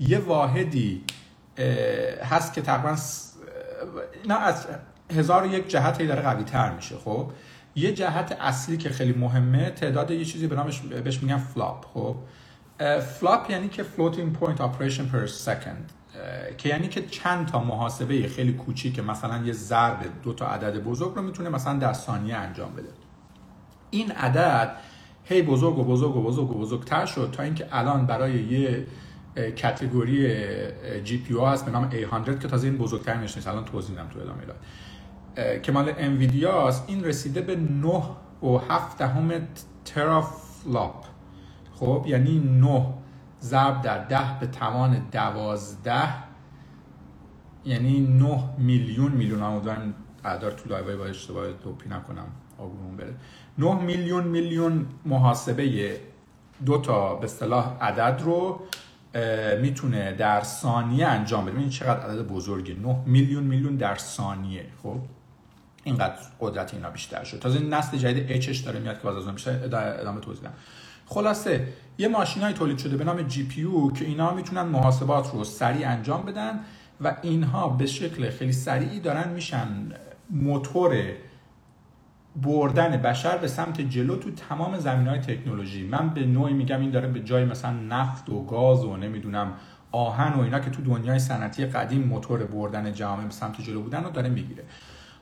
یه 0.00 0.18
واحدی 0.18 1.04
هست 2.24 2.54
که 2.54 2.62
تقریبا 2.62 2.96
اینا 4.22 4.36
از 4.36 4.66
هزار 5.10 5.46
یک 5.46 5.68
جهت 5.68 6.00
هی 6.00 6.06
داره 6.06 6.22
قوی 6.22 6.44
تر 6.44 6.74
میشه. 6.74 6.96
خب 6.96 7.30
یه 7.74 7.92
جهت 7.92 8.36
اصلی 8.40 8.76
که 8.76 8.88
خیلی 8.88 9.12
مهمه 9.12 9.70
تعداد 9.70 10.10
یه 10.10 10.24
چیزی 10.24 10.46
به 10.46 10.56
نامش 10.56 10.80
بهش 10.80 11.22
میگن 11.22 11.38
FLOP. 11.38 11.84
خب 11.94 12.16
FLOP 13.00 13.50
یعنی 13.50 13.68
که 13.68 13.82
floating 13.82 14.42
point 14.42 14.58
operation 14.58 15.04
per 15.12 15.46
second. 15.46 15.99
که 16.58 16.68
یعنی 16.68 16.88
که 16.88 17.06
چند 17.06 17.46
تا 17.46 17.64
محاسبه 17.64 18.28
خیلی 18.28 18.52
کوچیک 18.52 18.98
مثلا 18.98 19.44
یه 19.44 19.52
ضرب 19.52 19.98
دو 20.22 20.32
تا 20.32 20.46
عدد 20.46 20.82
بزرگ 20.82 21.14
رو 21.14 21.22
می‌تونه 21.22 21.48
مثلا 21.48 21.78
در 21.78 21.92
ثانیه 21.92 22.36
انجام 22.36 22.72
بده. 22.72 22.88
این 23.90 24.12
عدد 24.12 24.76
هی 25.24 25.42
بزرگ 25.42 25.78
و 25.78 25.84
بزرگ 25.84 26.16
و 26.16 26.22
بزرگ 26.22 26.50
و 26.50 26.54
بزرگتر 26.54 27.06
شد 27.06 27.30
تا 27.32 27.42
اینکه 27.42 27.66
الان 27.72 28.06
برای 28.06 28.42
یه 28.42 28.86
category 29.36 30.34
GPU 31.04 31.34
هست 31.38 31.64
به 31.64 31.70
نام 31.70 31.90
A100 31.90 32.38
که 32.42 32.48
تازه 32.48 32.68
این 32.68 32.78
بزرگتر 32.78 33.16
نیست. 33.16 33.48
الان 33.48 33.64
توضیح 33.64 33.90
میدم 33.90 34.08
تو 34.08 34.20
ادامه 34.20 34.42
که 35.62 35.72
مال 35.72 35.92
انویدیا 35.98 36.72
این 36.86 37.04
رسیده 37.04 37.40
به 37.40 37.56
9 37.56 38.02
و 38.42 38.58
7 38.68 38.98
دهم 38.98 39.30
teraflop 39.84 41.04
خب 41.74 42.04
یعنی 42.08 42.38
9 42.38 42.86
ضرب 43.42 43.82
در 43.82 44.04
10 44.04 44.40
به 44.40 44.46
توان 44.46 45.08
12 45.12 46.02
یعنی 47.64 48.00
9 48.00 48.42
میلیون 48.58 49.12
میلیون. 49.12 49.42
امیدوارم 49.42 49.94
اعدار 50.24 50.50
تو 50.50 50.68
لایوهای 50.68 50.96
با 50.96 51.04
اشتباه 51.04 51.52
دوپی 51.52 51.88
نکنم 51.88 52.26
آگومون 52.58 52.96
بره. 52.96 53.14
9 53.58 53.74
میلیون 53.74 54.24
میلیون 54.24 54.86
محاسبه 55.04 55.96
دو 56.66 56.78
تا 56.78 57.14
به 57.14 57.24
اصطلاح 57.24 57.76
عدد 57.80 58.22
رو 58.22 58.60
می‌تونه 59.60 60.12
در 60.12 60.42
ثانیه 60.42 61.06
انجام 61.06 61.44
بده. 61.44 61.58
این 61.58 61.68
چقدر 61.68 62.00
عدد 62.00 62.26
بزرگی 62.26 62.74
9 62.74 62.96
میلیون 63.06 63.44
میلیون 63.44 63.76
در 63.76 63.96
ثانیه. 63.96 64.66
خب؟ 64.82 64.96
اینقدر 65.84 66.16
قدرت 66.40 66.74
اینا 66.74 66.90
بیشتر 66.90 67.24
شد. 67.24 67.38
تازه 67.38 67.58
نسل 67.58 67.96
جدید 67.98 68.32
اچش 68.32 68.58
داره 68.58 68.80
میاد 68.80 68.96
که 68.96 69.02
باز 69.02 69.16
از 69.16 69.34
بیشتر 69.34 69.64
ادامه 69.64 70.20
توضیح 70.20 70.50
خلاصه 71.12 71.66
یه 71.98 72.08
ماشینای 72.08 72.52
تولید 72.52 72.78
شده 72.78 72.96
به 72.96 73.04
نام 73.04 73.22
جی 73.22 73.46
پی 73.46 73.66
که 73.94 74.04
اینا 74.04 74.34
می‌تونن 74.34 74.62
محاسبات 74.62 75.30
رو 75.32 75.44
سریع 75.44 75.88
انجام 75.88 76.22
بدن 76.22 76.60
و 77.00 77.16
اینها 77.22 77.68
به 77.68 77.86
شکل 77.86 78.30
خیلی 78.30 78.52
سریعی 78.52 79.00
دارن 79.00 79.32
میشن 79.32 79.68
موتور 80.30 80.92
بردن 82.36 82.96
بشر 82.96 83.38
به 83.38 83.48
سمت 83.48 83.80
جلو 83.80 84.16
تو 84.16 84.30
تمام 84.30 84.78
زمین 84.78 85.06
های 85.06 85.18
تکنولوژی. 85.18 85.86
من 85.86 86.08
به 86.08 86.26
نوعی 86.26 86.52
میگم 86.52 86.80
این 86.80 86.90
داره 86.90 87.08
به 87.08 87.20
جای 87.20 87.44
مثلا 87.44 87.72
نفت 87.72 88.28
و 88.28 88.44
گاز 88.44 88.84
و 88.84 88.96
نمی‌دونم 88.96 89.52
آهن 89.92 90.32
و 90.32 90.40
اینا 90.40 90.60
که 90.60 90.70
تو 90.70 90.82
دنیای 90.82 91.18
صنعتی 91.18 91.66
قدیم 91.66 92.02
موتور 92.02 92.44
بردن 92.44 92.92
جامعه 92.92 93.24
به 93.24 93.32
سمت 93.32 93.60
جلو 93.60 93.82
بودن 93.82 94.04
رو 94.04 94.10
داره 94.10 94.28
می‌گیره. 94.28 94.64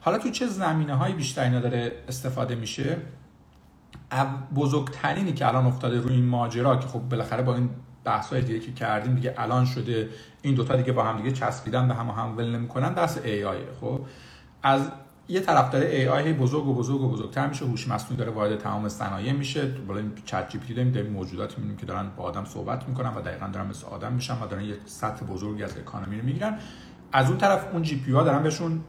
حالا 0.00 0.18
تو 0.18 0.30
چه 0.30 0.46
زمینه 0.46 0.94
های 0.94 1.12
بیشتر 1.12 1.44
اینا 1.44 1.60
داره 1.60 1.92
استفاده 2.08 2.54
میشه؟ 2.54 2.96
بزرگترینی 4.54 5.32
که 5.32 5.46
الان 5.46 5.66
افتاده 5.66 6.00
روی 6.00 6.14
این 6.14 6.24
ماجرا 6.24 6.76
که 6.76 6.88
خب 6.88 7.00
بالاخره 7.00 7.42
با 7.42 7.54
این 7.54 7.70
بحث 8.04 8.32
های 8.32 8.42
دیگه 8.42 8.60
که 8.60 8.72
کردیم 8.72 9.14
دیگه 9.14 9.34
الان 9.38 9.64
شده 9.64 10.08
این 10.42 10.54
دوتا 10.54 10.76
دیگه 10.76 10.92
با 10.92 11.04
هم 11.04 11.16
دیگه 11.16 11.32
چسبیدن 11.32 11.88
به 11.88 11.94
هم 11.94 12.06
هم 12.10 12.36
ول 12.36 12.56
نمی‌کنن 12.56 12.92
دست 12.92 13.24
AI 13.24 13.58
خب 13.80 14.00
از 14.62 14.90
یه 15.28 15.40
طرف 15.40 15.70
داره 15.70 16.10
AI 16.10 16.32
بزرگ 16.32 16.66
و 16.66 16.74
بزرگ 16.74 17.00
و 17.00 17.08
بزرگتر 17.08 17.46
میشه 17.46 17.64
هوش 17.64 17.88
مصنوعی 17.88 18.16
داره 18.16 18.30
وارد 18.30 18.58
تمام 18.58 18.88
صنایع 18.88 19.32
میشه. 19.32 19.66
بالا 19.66 20.00
این 20.00 20.12
ChatGPT 20.24 20.74
داریم 20.74 20.92
داریم 20.92 21.12
موجوداتی 21.12 21.54
می‌بینیم 21.56 21.76
که 21.76 21.86
دارن 21.86 22.10
با 22.16 22.24
آدم 22.24 22.44
صحبت 22.44 22.88
می‌کنن 22.88 23.14
و 23.14 23.20
دقیقا 23.20 23.46
دارن 23.46 23.66
مثل 23.66 23.86
آدم 23.86 24.12
میشن 24.12 24.34
و 24.42 24.46
دارن 24.46 24.64
یه 24.64 24.76
سطح 24.86 25.26
بزرگی 25.26 25.62
از 25.62 25.78
economy 25.78 26.18
رو 26.18 26.26
می‌گیرن. 26.26 26.58
از 27.12 27.28
اون 27.28 27.38
طرف 27.38 27.66
اون 27.72 27.82
GPU 27.82 28.12
ها 28.12 28.22
دارن 28.22 28.42
بهشون 28.42 28.80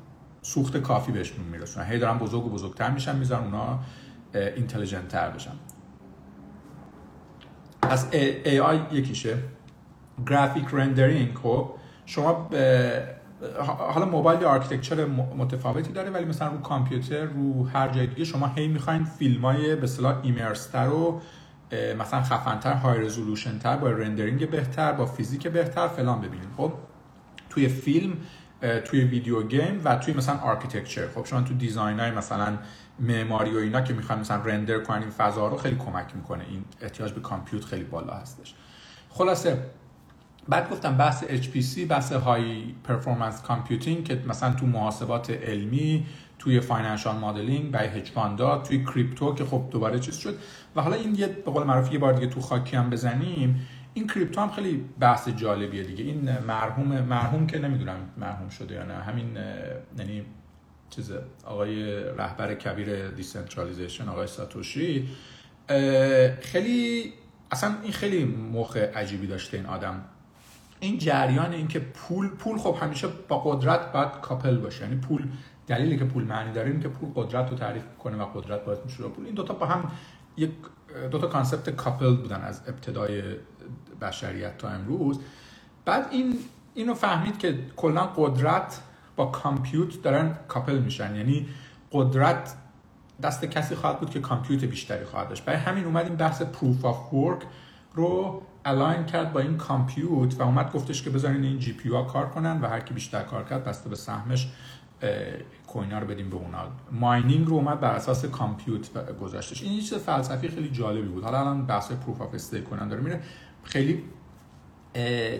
سوخت 0.41 0.77
کافی 0.77 1.11
بهشون 1.11 1.45
میرسونن. 1.45 1.85
هی 1.85 1.99
دارن 1.99 2.17
بزرگ 2.17 2.45
و 2.45 2.49
بزرگتر 2.49 2.91
میشن 2.91 3.15
می‌ذارن 3.15 3.43
اونا 3.43 3.79
intelligent 4.33 5.07
تر 5.07 5.29
بشن 5.29 5.51
از 7.81 8.07
AI 8.13 8.79
یکیشه. 8.91 9.37
graphic 10.27 10.65
rendering 10.71 11.37
خب. 11.43 11.71
شما 12.05 12.49
حالا 13.93 14.05
موبایل 14.05 14.43
architecture 14.43 15.05
متفاوتی 15.37 15.91
داره 15.91 16.09
ولی 16.09 16.25
مثلا 16.25 16.47
رو 16.47 16.57
کامپیوتر 16.57 17.25
رو 17.25 17.67
هر 17.67 17.89
جای 17.89 18.07
دیگه 18.07 18.23
شما 18.23 18.47
هی 18.47 18.67
می‌خواین 18.67 19.03
فیلم 19.03 19.41
های 19.41 19.75
به 19.75 19.83
اصطلاح 19.83 20.19
immersive 20.23 20.76
تر 20.76 20.87
و 20.87 21.21
مثلا 21.99 22.21
خفنتر 22.21 22.73
high 22.73 22.99
resolution 22.99 23.59
تر 23.59 23.77
با 23.77 23.89
rendering 23.89 24.49
بهتر 24.49 24.91
با 24.91 25.05
فیزیک 25.05 25.47
بهتر 25.47 25.87
فلان 25.87 26.21
ببینید 26.21 26.47
خب 26.57 26.73
توی 27.49 27.67
فیلم 27.67 28.13
توی 28.85 29.03
video 29.03 29.43
game 29.43 29.81
و 29.83 29.95
توی 29.95 30.13
مثلا 30.13 30.37
architecture. 30.37 31.07
خب 31.15 31.25
شما 31.25 31.41
تو 31.41 31.53
design 31.53 31.99
های 31.99 32.11
مثلا 32.11 32.57
معماری 32.99 33.51
و 33.55 33.57
اینا 33.57 33.81
که 33.81 33.93
می‌خوان 33.93 34.19
مثلا 34.19 34.43
render 34.43 34.79
کنن 34.79 35.01
این 35.01 35.09
فضا 35.09 35.47
رو 35.47 35.57
خیلی 35.57 35.75
کمک 35.75 36.15
می‌کنه. 36.15 36.43
این 36.49 36.65
احتیاج 36.81 37.11
به 37.11 37.21
compute 37.21 37.65
خیلی 37.65 37.83
بالا 37.83 38.13
هستش. 38.13 38.53
خلاصه 39.09 39.57
بعد 40.49 40.69
گفتم 40.69 40.97
بحث 40.97 41.23
HPC 41.23 41.79
بحث 41.79 42.11
high 42.11 42.63
performance 42.83 43.41
computing 43.41 44.03
که 44.03 44.23
مثلا 44.27 44.53
تو 44.53 44.65
محاسبات 44.65 45.29
علمی 45.29 46.05
توی 46.39 46.59
financial 46.59 47.15
modeling 47.15 47.71
برای 47.71 47.87
هج 47.87 48.11
توی 48.63 48.85
crypto 48.85 49.35
که 49.35 49.45
خب 49.45 49.63
دوباره 49.71 49.99
چیز 49.99 50.17
شد. 50.17 50.37
و 50.75 50.81
حالا 50.81 50.95
این 50.95 51.15
یه 51.15 51.27
به 51.27 51.51
قول 51.51 51.63
معروف 51.63 51.93
یه 51.93 51.99
بار 51.99 52.13
دیگه 52.13 52.27
تو 52.27 52.41
خاکی 52.41 52.75
هم 52.75 52.89
بزنیم. 52.89 53.67
این 53.93 54.07
crypto 54.07 54.41
هم 54.41 54.49
خیلی 54.49 54.85
بحث 54.99 55.29
جالبیه 55.29 55.83
دیگه. 55.83 56.03
این 56.03 56.39
مرحوم 56.47 57.01
مرحوم 57.01 57.47
که 57.47 57.59
نمی‌دونم 57.59 58.09
مرحوم 58.17 58.49
شده 58.49 58.75
یا 58.75 58.83
نه 58.83 58.93
همین 58.93 59.37
یعنی 59.97 60.25
چیز 60.89 61.11
آقای 61.45 62.03
رهبر 62.03 62.55
کبیر 62.55 63.07
decentralization 63.07 64.09
آقای 64.09 64.27
ساتوشی. 64.27 65.09
خیلی 66.41 67.13
اصلا 67.51 67.75
این 67.83 67.91
خیلی 67.91 68.25
موقع 68.25 68.91
عجیبی 68.93 69.27
داشته 69.27 69.57
این 69.57 69.65
آدم. 69.65 70.05
این 70.79 70.97
جریان 70.97 71.53
این 71.53 71.67
که 71.67 71.79
پول 71.79 72.27
پول 72.27 72.57
خب 72.57 72.77
همیشه 72.81 73.07
با 73.27 73.39
قدرت 73.39 73.91
باید 73.91 74.11
couple 74.21 74.57
باشه. 74.57 74.83
یعنی 74.83 74.95
پول 74.95 75.27
دلیلی 75.67 75.97
که 75.97 76.05
پول 76.05 76.23
معنی 76.23 76.53
داره 76.53 76.69
این 76.69 76.79
که 76.79 76.87
پول 76.87 77.09
قدرت 77.15 77.49
رو 77.49 77.57
تعریف 77.57 77.83
کنه 77.99 78.17
و 78.17 78.25
قدرت 78.25 78.65
باید 78.65 78.79
میشه. 78.85 79.03
پول 79.03 79.25
این 79.25 79.35
دوتا 79.35 79.53
با 79.53 79.65
هم 79.65 79.91
یک 80.37 80.51
دوتا 81.11 81.27
concept 81.27 81.69
couple 81.69 82.15
بودن 82.15 82.41
از 82.41 82.61
ابتدای 82.67 83.23
بشریت 84.01 84.57
تا 84.57 84.69
امروز. 84.69 85.19
بعد 85.85 86.07
این 86.11 86.39
اینو 86.73 86.93
فهمید 86.93 87.37
که 87.37 87.59
کلا 87.75 88.05
قدرت 88.05 88.79
با 89.19 89.25
compute 89.25 90.01
دارن 90.01 90.35
couple 90.47 90.79
میشن. 90.79 91.15
یعنی 91.15 91.47
قدرت 91.91 92.55
دست 93.23 93.45
کسی 93.45 93.75
خواهد 93.75 93.99
بود 93.99 94.09
که 94.09 94.19
compute 94.19 94.63
بیشتری 94.63 95.05
خواهد 95.05 95.29
داشت. 95.29 95.45
برای 95.45 95.59
همین 95.59 95.85
اومد 95.85 96.05
این 96.05 96.15
بحث 96.15 96.41
proof 96.41 96.85
of 96.85 97.13
work 97.13 97.41
رو 97.93 98.41
align 98.65 99.05
کرد 99.05 99.33
با 99.33 99.39
این 99.39 99.57
compute 99.57 100.39
و 100.39 100.43
اومد 100.43 100.71
گفتش 100.71 101.03
که 101.03 101.09
بذارین 101.09 101.43
این 101.43 101.59
GPU 101.59 101.89
کار 101.89 102.29
کنن 102.29 102.61
و 102.61 102.67
هر 102.67 102.79
کی 102.79 102.93
بیشتر 102.93 103.23
کار 103.23 103.43
کرد 103.43 103.63
بسته 103.63 103.89
به 103.89 103.95
سهمش 103.95 104.51
coin 105.67 105.93
ا 105.93 105.99
رو 105.99 106.07
بدیم 106.07 106.29
به 106.29 106.35
اونا. 106.35 106.57
mining 106.91 107.47
رو 107.47 107.53
اومد 107.53 107.79
بر 107.79 107.91
اساس 107.91 108.25
compute 108.25 108.89
گذاشتش. 109.21 109.63
این 109.63 109.79
چیز 109.79 109.93
فلسفی 109.93 110.47
خیلی 110.47 110.69
جالبی 110.69 111.07
بود. 111.07 111.23
حالا 111.23 111.39
الان 111.39 111.65
بحث 111.65 111.91
proof 111.91 112.21
of 112.21 112.33
stake 112.33 112.63
کنن 112.63 112.87
داره 112.87 113.01
میره. 113.01 113.21
خیلی 113.63 114.03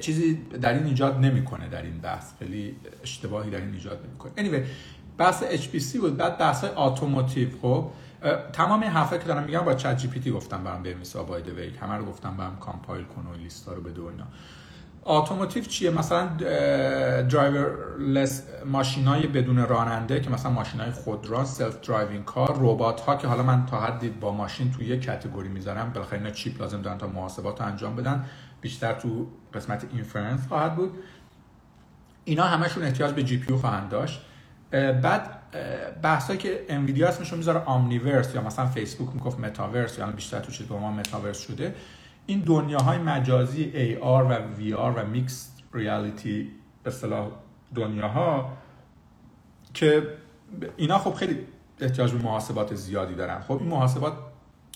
چیزی 0.01 0.34
در 0.62 0.74
این 0.74 0.86
ایجاد 0.86 1.20
نمی‌کنه 1.20 1.70
در 1.70 1.82
این 1.82 1.98
بحث. 1.98 2.34
خیلی 2.39 2.75
اشتباهی 3.04 3.51
در 3.51 3.58
این 3.58 3.74
ایجاد 3.74 4.06
نمی‌کنه. 4.08 4.32
Anyway 4.38 4.66
بحث 5.18 5.44
HPC 5.44 5.98
بود. 5.98 6.18
بعد 6.18 6.38
بحث 6.38 6.66
automotive 6.78 7.50
خب 7.62 7.89
تمام 8.54 8.84
حرفا 8.84 9.18
که 9.18 9.25
دارم 9.25 9.44
میگم 9.44 9.60
با 9.60 9.74
ChatGPT 9.74 10.32
گفتم 10.32 10.63
برام 10.63 10.84
به 10.84 10.94
مثال 10.94 11.25
باید 11.25 11.48
وی 11.48 11.70
همه 11.82 11.96
رو 11.96 12.06
گفتم 12.06 12.38
برام 12.38 12.58
compile 12.58 13.04
کن 13.04 13.28
و 13.28 13.36
لیستا 13.44 13.74
رو 13.74 13.82
بده 13.82 14.01
و 14.01 14.06
اینا. 14.06 14.24
automotive 15.06 15.63
چیه؟ 15.63 15.89
مثلا 15.89 16.28
driverless 17.22 18.44
ماشینای 18.66 19.28
بدون 19.28 19.58
راننده 19.68 20.20
که 20.20 20.30
مثلا 20.30 20.51
ماشینای 20.51 20.92
خودران 20.92 21.46
self-driving 21.46 22.25
car 22.25 22.58
ربات 22.60 23.01
ها 23.01 23.16
که 23.16 23.28
حالا 23.28 23.44
من 23.44 23.66
تا 23.66 23.80
حدی 23.80 24.10
با 24.10 24.32
ماشین 24.32 24.72
توی 24.72 24.86
یک 24.86 25.06
category 25.06 25.50
می‌ذارم 25.50 25.92
بالاخره 25.94 26.18
اینا 26.18 26.32
chip 26.32 26.62
لازم 26.62 26.82
دارن 26.82 26.98
تا 26.98 27.08
محاسبات 27.08 27.62
انجام 27.62 27.96
بدن. 27.96 28.25
بیشتر 28.62 28.94
تو 28.94 29.28
قسمت 29.54 29.86
inference 29.94 30.48
خواهد 30.48 30.75
بود. 30.75 31.00
اینا 32.25 32.44
همشون 32.44 32.84
احتیاج 32.84 33.13
به 33.13 33.24
GPU 33.24 33.56
خواهند 33.56 33.89
داشت. 33.89 34.22
بعد 34.72 35.39
بحثایی 36.01 36.39
که 36.39 36.66
انویدیا 36.70 37.08
اسمشون 37.08 37.38
می‌ذاره 37.38 37.60
Omniverse 37.60 38.36
یا 38.36 38.42
مثلا 38.42 38.66
فیسبوک 38.66 39.16
می‌گفت 39.16 39.39
متاورس 39.39 39.98
یا 39.98 40.08
بیشتر 40.08 40.39
تو 40.39 40.51
چیز 40.51 40.68
به 40.68 40.75
ما 40.75 40.92
متاورس 40.92 41.39
شده. 41.39 41.75
این 42.25 42.39
دنیاهای 42.39 42.98
مجازی 42.98 43.72
AR 43.72 44.04
و 44.04 44.36
VR 44.60 44.98
و 44.98 45.06
mixed 45.06 45.51
reality 45.74 46.51
به 46.84 46.89
اصطلاح 46.89 47.28
دنیاها 47.75 48.58
که 49.74 50.08
اینا 50.78 50.98
خب 50.98 51.13
خیلی 51.13 51.38
احتیاج 51.80 52.12
به 52.12 52.24
محاسبات 52.24 52.75
زیادی 52.75 53.16
دارن. 53.16 53.39
خب 53.39 53.58
این 53.60 53.70
محاسبات 53.70 54.13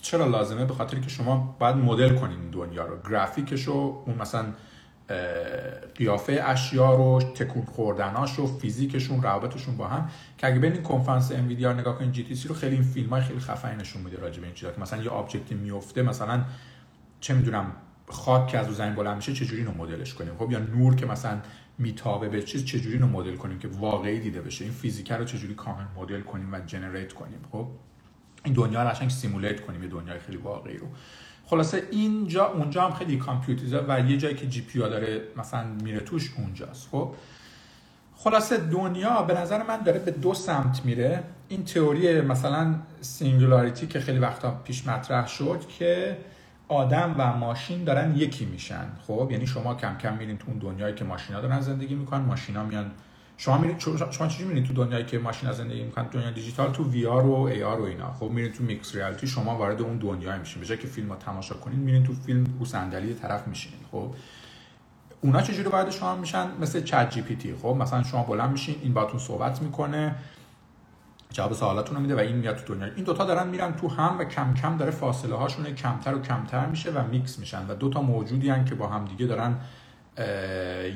چرا 0.04 0.26
لازمه؟ 0.26 0.64
به 0.64 0.74
خاطر 0.74 0.98
که 0.98 1.08
شما 1.08 1.56
باید 1.58 1.76
مدل 1.76 2.14
کنین 2.14 2.50
دنیا 2.50 2.86
رو. 2.86 2.96
گرافیکش 3.10 3.62
رو 3.62 4.02
اون 4.06 4.16
مثلا 4.18 4.44
قیافه 5.94 6.42
اشیا 6.44 6.94
رو 6.94 7.22
تکون 7.34 7.64
خوردناش 7.64 8.38
و 8.38 8.46
فیزیکشون 8.58 9.22
روابطشون 9.22 9.76
با 9.76 9.86
هم. 9.86 10.10
که 10.38 10.46
اگه 10.46 10.62
این 10.62 10.82
کنفرانس 10.82 11.32
انویدیا 11.32 11.72
نگاه 11.72 11.98
کنین 11.98 12.12
GTC 12.12 12.48
رو 12.48 12.54
خیلی 12.54 12.74
این 12.74 12.84
فیلم 12.84 13.10
های 13.10 13.22
خیلی 13.22 13.40
خفنی 13.40 13.76
نشون 13.76 14.02
میده 14.02 14.16
راجع 14.16 14.40
به 14.40 14.46
این 14.46 14.54
چیزا 14.54 14.72
که 14.72 14.80
مثلا 14.80 15.02
یه 15.02 15.10
object 15.10 15.48
ی 15.48 15.54
میفته 15.54 16.02
مثلا 16.02 16.44
چه 17.20 17.34
می‌دونم 17.34 17.72
خاک 18.08 18.48
که 18.48 18.58
از 18.58 18.66
رو 18.66 18.74
زمین 18.74 18.94
بلند 18.94 19.16
میشه 19.16 19.32
چجوری 19.32 19.62
اینو 19.62 19.74
مدلش 19.74 20.14
کنیم؟ 20.14 20.34
خب 20.38 20.50
یا 20.50 20.58
نور 20.58 20.94
که 20.94 21.06
مثلا 21.06 21.38
میتابه 21.78 22.28
به 22.28 22.42
چیز 22.42 22.64
چجوری 22.64 22.94
اینو 22.94 23.06
مدل 23.06 23.36
کنیم 23.36 23.58
که 23.58 23.68
واقعی 23.68 24.20
دیده 24.20 24.40
بشه؟ 24.40 24.64
این 24.64 24.74
فیزیک 24.74 25.12
رو 25.12 25.24
چجوری 25.24 25.54
کامل 25.54 25.84
مدل 25.96 26.20
کنیم 26.20 26.52
و 26.52 26.60
generate 26.60 27.12
کنیم؟ 27.12 27.38
خب 27.52 27.68
این 28.44 28.54
دنیا 28.54 28.82
رو 28.82 28.88
قشنگ 28.88 29.10
simulate 29.10 29.60
کنیم 29.60 29.82
یه 29.82 29.88
دنیای 29.88 30.18
خیلی 30.18 30.36
واقعی 30.38 30.76
رو. 30.76 30.86
خلاصه 31.46 31.82
اینجا 31.90 32.46
اونجا 32.46 32.82
هم 32.82 32.94
خیلی 32.94 33.16
کامپیوتریزه 33.16 33.84
و 33.88 34.00
یه 34.00 34.16
جایی 34.16 34.34
که 34.34 34.46
GPU 34.46 34.78
داره 34.78 35.22
مثلا 35.36 35.64
میره 35.64 36.00
توش 36.00 36.34
اونجاست. 36.38 36.88
خب؟ 36.90 37.14
خلاصه 38.16 38.56
دنیا 38.56 39.22
به 39.22 39.40
نظر 39.40 39.62
من 39.62 39.82
داره 39.82 39.98
به 39.98 40.10
دو 40.10 40.34
سمت 40.34 40.84
میره. 40.84 41.22
این 41.48 41.64
تئوری 41.64 42.20
مثلا 42.20 42.74
singularity 43.00 43.86
که 43.86 44.00
خیلی 44.00 44.18
وقتا 44.18 44.50
پیش 44.50 44.86
مطرح 44.86 45.26
شد 45.26 45.60
که 45.78 46.18
آدم 46.68 47.14
و 47.18 47.36
ماشین 47.36 47.84
دارن 47.84 48.16
یکی 48.16 48.44
میشن. 48.44 48.86
خب؟ 49.06 49.28
یعنی 49.30 49.46
شما 49.46 49.74
کم 49.74 49.98
کم 49.98 50.16
میرین 50.16 50.38
تو 50.38 50.44
اون 50.48 50.58
دنیایی 50.58 50.94
که 50.94 51.04
ماشینا 51.04 51.40
دارن 51.40 51.60
زندگی 51.60 51.94
می‌کنن 51.94 52.20
ماشینا 52.20 52.64
میان 52.64 52.90
شما 53.36 53.58
میرید 53.58 53.78
شما 54.10 54.28
چجوری 54.28 54.48
میرید 54.48 54.64
تو 54.64 54.72
دنیایی 54.72 55.04
که 55.04 55.18
ماشینا 55.18 55.52
زندگی 55.52 55.82
می‌کنن؟ 55.82 56.06
دنیا 56.06 56.30
دیجیتال 56.30 56.72
تو 56.72 56.90
VR 56.90 57.26
و 57.26 57.34
AR 57.34 57.80
و 57.80 57.84
اینا. 57.84 58.12
خب 58.12 58.30
میرین 58.30 58.52
تو 58.52 58.64
mixed 58.64 58.94
reality 58.94 59.26
شما 59.26 59.56
وارد 59.56 59.82
اون 59.82 59.98
دنیای 59.98 60.38
میشین. 60.38 60.60
به 60.60 60.66
جای 60.66 60.78
که 60.78 60.86
فیلم 60.86 61.10
رو 61.10 61.16
تماشا 61.16 61.54
کنین 61.54 61.78
میرین 61.78 62.04
تو 62.04 62.14
فیلم 62.14 62.46
رو 62.58 62.64
صندلی 62.64 63.14
طرف 63.14 63.48
میشینین. 63.48 63.80
خب؟ 63.92 64.14
اونا 65.20 65.42
چجوری 65.42 65.68
وارد 65.68 65.90
شما 65.90 66.16
میشن؟ 66.16 66.48
مثل 66.60 66.82
ChatGPT 66.82 67.54
خب؟ 67.62 67.76
مثلا 67.80 68.02
شما 68.02 68.22
بلند 68.22 68.50
میشین 68.50 68.74
این 68.82 68.94
باتون 68.94 69.20
صحبت 69.20 69.62
می‌کنه 69.62 70.14
جواب 71.34 71.52
سوالاتون 71.52 71.96
رو 71.96 72.02
میده 72.02 72.14
و 72.14 72.18
این 72.18 72.36
میاد 72.36 72.56
تو 72.56 72.74
دنیا 72.74 72.94
این 72.94 73.04
دوتا 73.04 73.24
دارن 73.24 73.48
میرن 73.48 73.72
تو 73.72 73.88
هم 73.88 74.18
و 74.18 74.24
کم 74.24 74.54
کم 74.54 74.76
داره 74.76 74.90
فاصله 74.90 75.34
هاشون 75.34 75.74
کمتر 75.74 76.14
و 76.14 76.22
کمتر 76.22 76.66
میشه 76.66 76.90
و 76.90 77.06
میکس 77.06 77.38
میشن 77.38 77.66
و 77.68 77.74
دوتا 77.74 78.02
موجودی 78.02 78.50
هن 78.50 78.64
که 78.64 78.74
با 78.74 78.86
هم 78.86 79.04
دیگه 79.04 79.26
دارن 79.26 79.56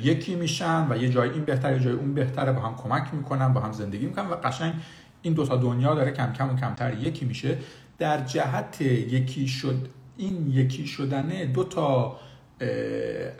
یکی 0.02 0.34
میشن 0.34 0.86
و 0.90 0.96
یه 0.96 1.08
جای 1.08 1.30
این 1.30 1.44
بهتر 1.44 1.72
یه 1.72 1.80
جای 1.80 1.92
اون 1.92 2.14
بهتره 2.14 2.52
با 2.52 2.60
هم 2.60 2.76
کمک 2.76 3.14
می‌کنن 3.14 3.52
با 3.52 3.60
هم 3.60 3.72
زندگی 3.72 4.06
می‌کنن 4.06 4.26
و 4.26 4.34
قشنگ 4.34 4.74
این 5.22 5.34
دوتا 5.34 5.56
دنیا 5.56 5.94
داره 5.94 6.10
کم 6.10 6.32
کم 6.32 6.50
و 6.50 6.56
کمتر 6.56 6.94
یکی 6.94 7.24
میشه. 7.24 7.58
در 7.98 8.24
جهت 8.24 8.80
یکی 8.80 9.48
شد 9.48 9.88
این 10.16 10.50
یکی 10.50 10.86
شدنه 10.86 11.44
دو 11.44 11.64
تا 11.64 12.16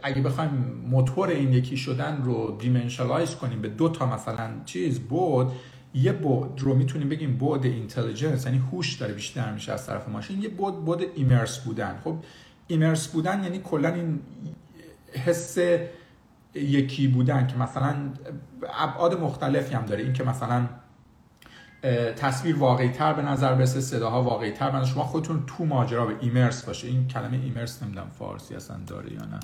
اگه 0.02 0.22
بخوایم 0.22 0.50
موتور 0.90 1.28
این 1.28 1.52
یکی 1.52 1.76
شدن 1.76 2.22
رو 2.22 2.56
dimensionalize 2.60 3.34
کنیم 3.34 3.62
به 3.62 3.68
دو 3.68 3.88
تا 3.88 4.06
مثلا 4.06 4.50
چیز 4.64 5.00
بود 5.00 5.52
یه 5.94 6.12
بعد 6.12 6.60
رو 6.62 6.74
می‌تونیم 6.74 7.08
بگیم 7.08 7.36
بعد 7.36 7.64
intelligence 7.64 8.46
یعنی 8.46 8.58
هوش 8.72 8.94
داره 8.94 9.14
بیشتر 9.14 9.52
میشه 9.52 9.72
از 9.72 9.86
طرف 9.86 10.08
ماشین. 10.08 10.42
یه 10.42 10.48
بعد 10.48 10.84
بعد 10.84 11.04
immersed 11.14 11.58
بودن. 11.58 12.00
خب 12.04 12.16
ایمرس 12.66 13.08
بودن 13.08 13.42
یعنی 13.42 13.58
کلا 13.58 13.94
این 13.94 14.20
حس 15.12 15.58
یکی 16.54 17.08
بودن 17.08 17.46
که 17.46 17.56
مثلا 17.56 17.96
ابعاد 18.78 19.20
مختلفی 19.20 19.74
هم 19.74 19.86
داره. 19.86 20.02
این 20.02 20.12
که 20.12 20.24
مثلا 20.24 20.66
تصویر 22.16 22.56
واقعی 22.56 22.88
تر 22.88 23.12
به 23.12 23.22
نظر 23.22 23.54
برسه 23.54 23.80
صداها 23.80 24.22
واقعی 24.22 24.50
تر 24.50 24.70
بنده 24.70 24.86
شما 24.86 25.04
خودتون 25.04 25.44
تو 25.46 25.64
ماجرا 25.64 26.06
به 26.06 26.14
ایمرس 26.20 26.64
باشه. 26.64 26.88
این 26.88 27.08
کلمه 27.08 27.36
ایمرس 27.36 27.82
نمی‌دونم 27.82 28.08
فارسی 28.18 28.54
اصلا 28.54 28.76
داره 28.86 29.12
یا 29.12 29.24
نه. 29.24 29.40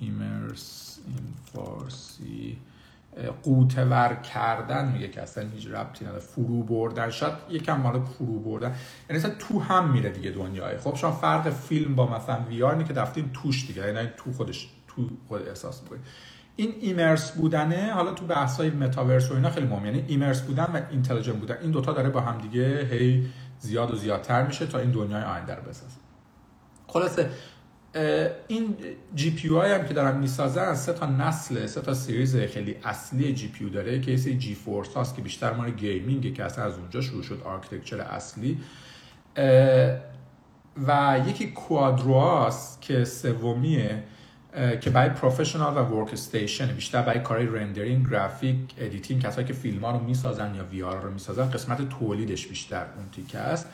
ایمرس 0.00 0.98
این 1.06 1.34
فارسی. 1.52 2.58
قوتور 3.42 4.14
کردن 4.14 4.92
میگه 4.92 5.08
که 5.08 5.22
اصلا 5.22 5.48
هیچ 5.48 5.66
ربطی 5.66 6.04
نداره. 6.04 6.20
فرو 6.20 6.62
بردن. 6.62 7.10
شاید 7.10 7.34
یکم 7.50 7.80
مال 7.80 8.00
فرو 8.02 8.40
بردن. 8.40 8.74
یعنی 9.10 9.22
مثلا 9.22 9.34
تو 9.38 9.60
هم 9.60 9.90
میره 9.90 10.10
دیگه 10.10 10.30
دنیای. 10.30 10.78
خب 10.78 10.94
شما 10.94 11.12
فرق 11.12 11.50
فیلم 11.50 11.94
با 11.94 12.16
مثلا 12.16 12.40
VR 12.48 12.82
که 12.82 12.94
رفتین 12.94 13.30
توش 13.32 13.66
دیگه. 13.66 13.94
یعنی 13.94 14.08
تو 14.16 14.32
خودش 14.32 14.68
تو 15.06 15.16
خود 15.28 15.48
احساس 15.48 15.82
می‌کنید 15.82 16.02
این 16.56 16.74
immersed 16.80 17.30
بودنه 17.32 17.92
حالا 17.92 18.12
تو 18.12 18.26
بحث 18.26 18.56
های 18.56 18.70
متاورس 18.70 19.30
و 19.30 19.34
اینا 19.34 19.50
خیلی 19.50 19.66
مهمه. 19.66 19.86
یعنی 19.86 20.04
immersed 20.08 20.42
بودن 20.42 20.64
و 20.64 20.80
intelligent 20.90 21.36
بودن 21.36 21.56
این 21.62 21.70
دوتا 21.70 21.92
داره 21.92 22.08
با 22.08 22.20
هم 22.20 22.38
دیگه 22.38 22.88
هی 22.90 23.26
زیاد 23.58 23.90
و 23.90 23.96
زیادتر 23.96 24.46
میشه 24.46 24.66
تا 24.66 24.78
این 24.78 24.90
دنیای 24.90 25.22
آینده 25.22 25.54
رو 25.54 25.62
بسازه. 25.62 25.96
خلاصه 26.86 27.30
این 28.48 28.76
GPU 29.14 29.48
هم 29.48 29.84
که 29.84 29.94
دارن 29.94 30.18
می‌سازن 30.18 30.74
سه 30.74 30.92
تا 30.92 31.06
نسل 31.06 31.66
سه 31.66 31.80
تا 31.80 31.94
series 31.94 32.36
خیلی 32.36 32.76
اصلی 32.84 33.34
GPU 33.34 33.70
داره 33.70 34.00
که 34.00 34.10
یه 34.10 34.34
GeForce 34.34 34.94
هاست 34.94 35.16
که 35.16 35.22
بیشتر 35.22 35.52
مال 35.52 35.70
gaming 35.70 36.34
که 36.34 36.44
اصلا 36.44 36.64
از 36.64 36.78
اونجا 36.78 37.00
شروع 37.00 37.22
شد 37.22 37.42
architecture 37.44 38.00
اصلی. 38.00 38.58
و 40.86 41.20
یکی 41.26 41.50
Quadro 41.50 42.50
که 42.80 43.04
سومیه. 43.04 44.02
که 44.80 44.90
برای 44.90 45.08
professional 45.08 45.76
و 45.76 45.80
workstation 45.80 46.66
بیشتر 46.66 47.02
برای 47.02 47.20
کارهای 47.20 47.46
rendering 47.46 48.10
گرافیک 48.10 48.56
editing 48.78 49.22
کسایی 49.22 49.46
که 49.46 49.52
فیلم 49.52 49.84
ها 49.84 49.90
رو 49.90 49.98
می‌سازن 49.98 50.54
یا 50.54 50.64
VR 50.64 51.00
رو 51.00 51.10
می‌سازن 51.10 51.50
قسمت 51.50 51.88
تولیدش 51.88 52.46
بیشتر 52.46 52.86
اون 52.96 53.06
تیکه 53.12 53.38
است. 53.38 53.66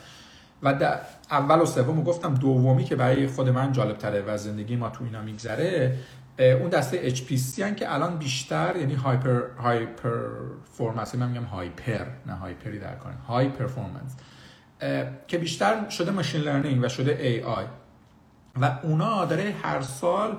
و 0.63 0.73
در 0.73 0.99
اول 1.31 1.59
و 1.59 1.65
سوم 1.65 2.03
گفتم 2.03 2.33
دومی 2.33 2.83
که 2.83 2.95
برای 2.95 3.27
خود 3.27 3.49
من 3.49 3.71
جالب 3.71 3.97
تره 3.97 4.23
و 4.27 4.37
زندگی 4.37 4.75
ما 4.75 4.89
تو 4.89 5.03
اینا 5.03 5.21
میگذره 5.21 5.97
اون 6.39 6.69
دسته 6.69 7.15
HPC 7.15 7.59
هن 7.59 7.75
که 7.75 7.93
الان 7.93 8.17
بیشتر 8.17 8.75
یعنی 8.75 8.93
hyper 8.93 9.41
hyper 9.57 10.27
performance 10.73 11.15
من 11.15 11.29
میگم 11.29 11.43
hyper 11.43 12.05
نه 12.25 12.33
high 12.33 12.59
per 12.59 12.79
در 12.79 12.95
کار 12.95 13.13
های 13.27 13.49
performance 13.49 14.15
که 15.27 15.37
بیشتر 15.37 15.89
شده 15.89 16.11
ماشین 16.11 16.41
لرنینگ 16.41 16.83
و 16.83 16.89
شده 16.89 17.41
AI 17.41 17.65
و 18.61 18.79
اونا 18.83 19.25
داره 19.25 19.55
هر 19.63 19.81
سال 19.81 20.37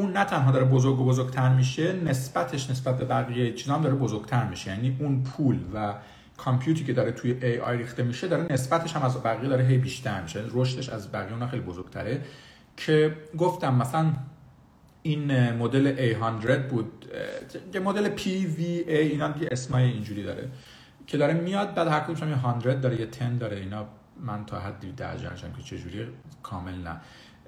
اون 0.00 0.12
نه 0.12 0.24
تنها 0.24 0.52
داره 0.52 0.64
بزرگ 0.64 1.00
و 1.00 1.04
بزرگتر 1.04 1.54
میشه 1.54 1.92
نسبتش 1.92 2.70
نسبت 2.70 2.98
به 2.98 3.04
بقیه 3.04 3.52
چیزا 3.52 3.74
هم 3.74 3.82
داره 3.82 3.94
بزرگتر 3.94 4.44
میشه. 4.44 4.70
یعنی 4.70 4.96
اون 5.00 5.22
پول 5.22 5.58
و 5.74 5.94
کامپیوتی 6.36 6.84
که 6.84 6.92
داره 6.92 7.12
توی 7.12 7.40
AI 7.40 7.68
ریخته 7.68 8.02
میشه 8.02 8.28
داره 8.28 8.52
نسبتش 8.52 8.96
هم 8.96 9.02
از 9.02 9.22
بقیه 9.22 9.48
داره 9.48 9.64
هی 9.64 9.78
بیشتر 9.78 10.22
میشه. 10.22 10.44
رشدش 10.52 10.88
از 10.88 11.12
بقیه 11.12 11.32
اون 11.32 11.48
خیلی 11.48 11.62
بزرگتره. 11.62 12.20
که 12.76 13.16
گفتم 13.38 13.74
مثلا 13.74 14.12
این 15.02 15.52
مدل 15.52 16.14
A100 16.14 16.70
بود 16.70 17.06
یه 17.74 17.80
مدل 17.80 18.16
PVA 18.16 18.88
اینا 18.88 19.28
دیگه 19.28 19.48
اسمای 19.52 19.84
اینجوری 19.84 20.22
داره 20.22 20.48
که 21.06 21.18
داره 21.18 21.34
میاد 21.34 21.74
بعد 21.74 21.88
هر 21.88 22.00
کدومش 22.00 22.20
یه 22.20 22.62
100 22.62 22.80
داره 22.80 23.00
یه 23.00 23.06
10 23.06 23.30
داره 23.30 23.56
اینا 23.56 23.86
من 24.20 24.46
تا 24.46 24.58
حدی 24.58 24.92
درجه 24.92 25.28
که 25.56 25.62
چجوری 25.62 26.06
کامل 26.42 26.74
نه. 26.74 27.00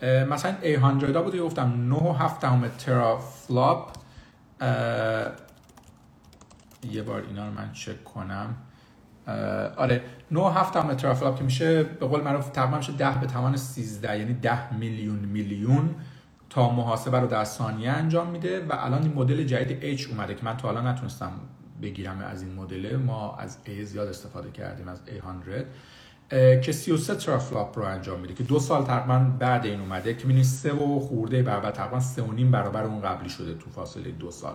مثلا 0.02 0.54
A100 0.62 1.16
بود 1.16 1.36
گفتم 1.36 1.72
9 1.88 1.94
و 1.94 2.12
7 2.12 2.44
همه 2.44 2.68
ترافلاپ 2.68 3.90
یه 6.90 7.02
بار 7.02 7.22
اینا 7.28 7.46
رو 7.46 7.52
من 7.52 7.72
چک 7.72 8.04
کنم. 8.04 8.56
آره 9.76 10.02
9 10.30 10.40
و 10.40 10.48
7 10.48 10.76
همه 10.76 10.94
ترافلاپ 10.94 11.38
که 11.38 11.44
میشه 11.44 11.82
به 11.82 12.06
قول 12.06 12.20
معروف 12.20 12.48
تقریبا 12.48 12.76
میشه 12.76 12.92
10 12.92 13.18
به 13.20 13.26
توان 13.26 13.56
13 13.56 14.18
یعنی 14.18 14.34
10 14.34 14.74
میلیون 14.74 15.18
میلیون 15.18 15.94
تا 16.50 16.70
محاسبه 16.70 17.20
رو 17.20 17.26
در 17.26 17.44
ثانیه 17.44 17.90
انجام 17.90 18.30
میده 18.30 18.66
و 18.66 18.72
الان 18.72 19.02
این 19.02 19.12
مدل 19.12 19.44
جدید 19.44 19.98
H 19.98 20.08
اومده 20.08 20.34
که 20.34 20.44
من 20.44 20.56
تا 20.56 20.68
حالا 20.68 20.92
نتونستم 20.92 21.32
بگیرم 21.82 22.18
از 22.18 22.42
این 22.42 22.54
مدل. 22.54 22.96
ما 22.96 23.36
از 23.36 23.58
A 23.66 23.70
زیاد 23.70 24.08
استفاده 24.08 24.50
کردیم 24.50 24.88
از 24.88 25.00
A100 25.06 25.64
که 26.64 26.72
33 26.72 27.14
ترافلاپ 27.14 27.78
رو 27.78 27.84
انجام 27.84 28.20
میده 28.20 28.34
که 28.34 28.42
دو 28.42 28.60
سال 28.60 28.84
تقریبا 28.84 29.18
بعد 29.18 29.66
این 29.66 29.80
اومده 29.80 30.14
که 30.14 30.26
می‌بینید 30.26 30.44
سه 30.44 30.72
و 30.72 31.00
خورده 31.00 31.42
برابر 31.42 31.70
تقریبا 31.70 32.00
سه 32.00 32.22
و 32.22 32.32
نیم 32.32 32.50
برابر 32.50 32.84
اون 32.84 33.00
قبلی 33.00 33.28
شده 33.28 33.54
تو 33.54 33.70
فاصله 33.70 34.10
دو 34.10 34.30
سال. 34.30 34.54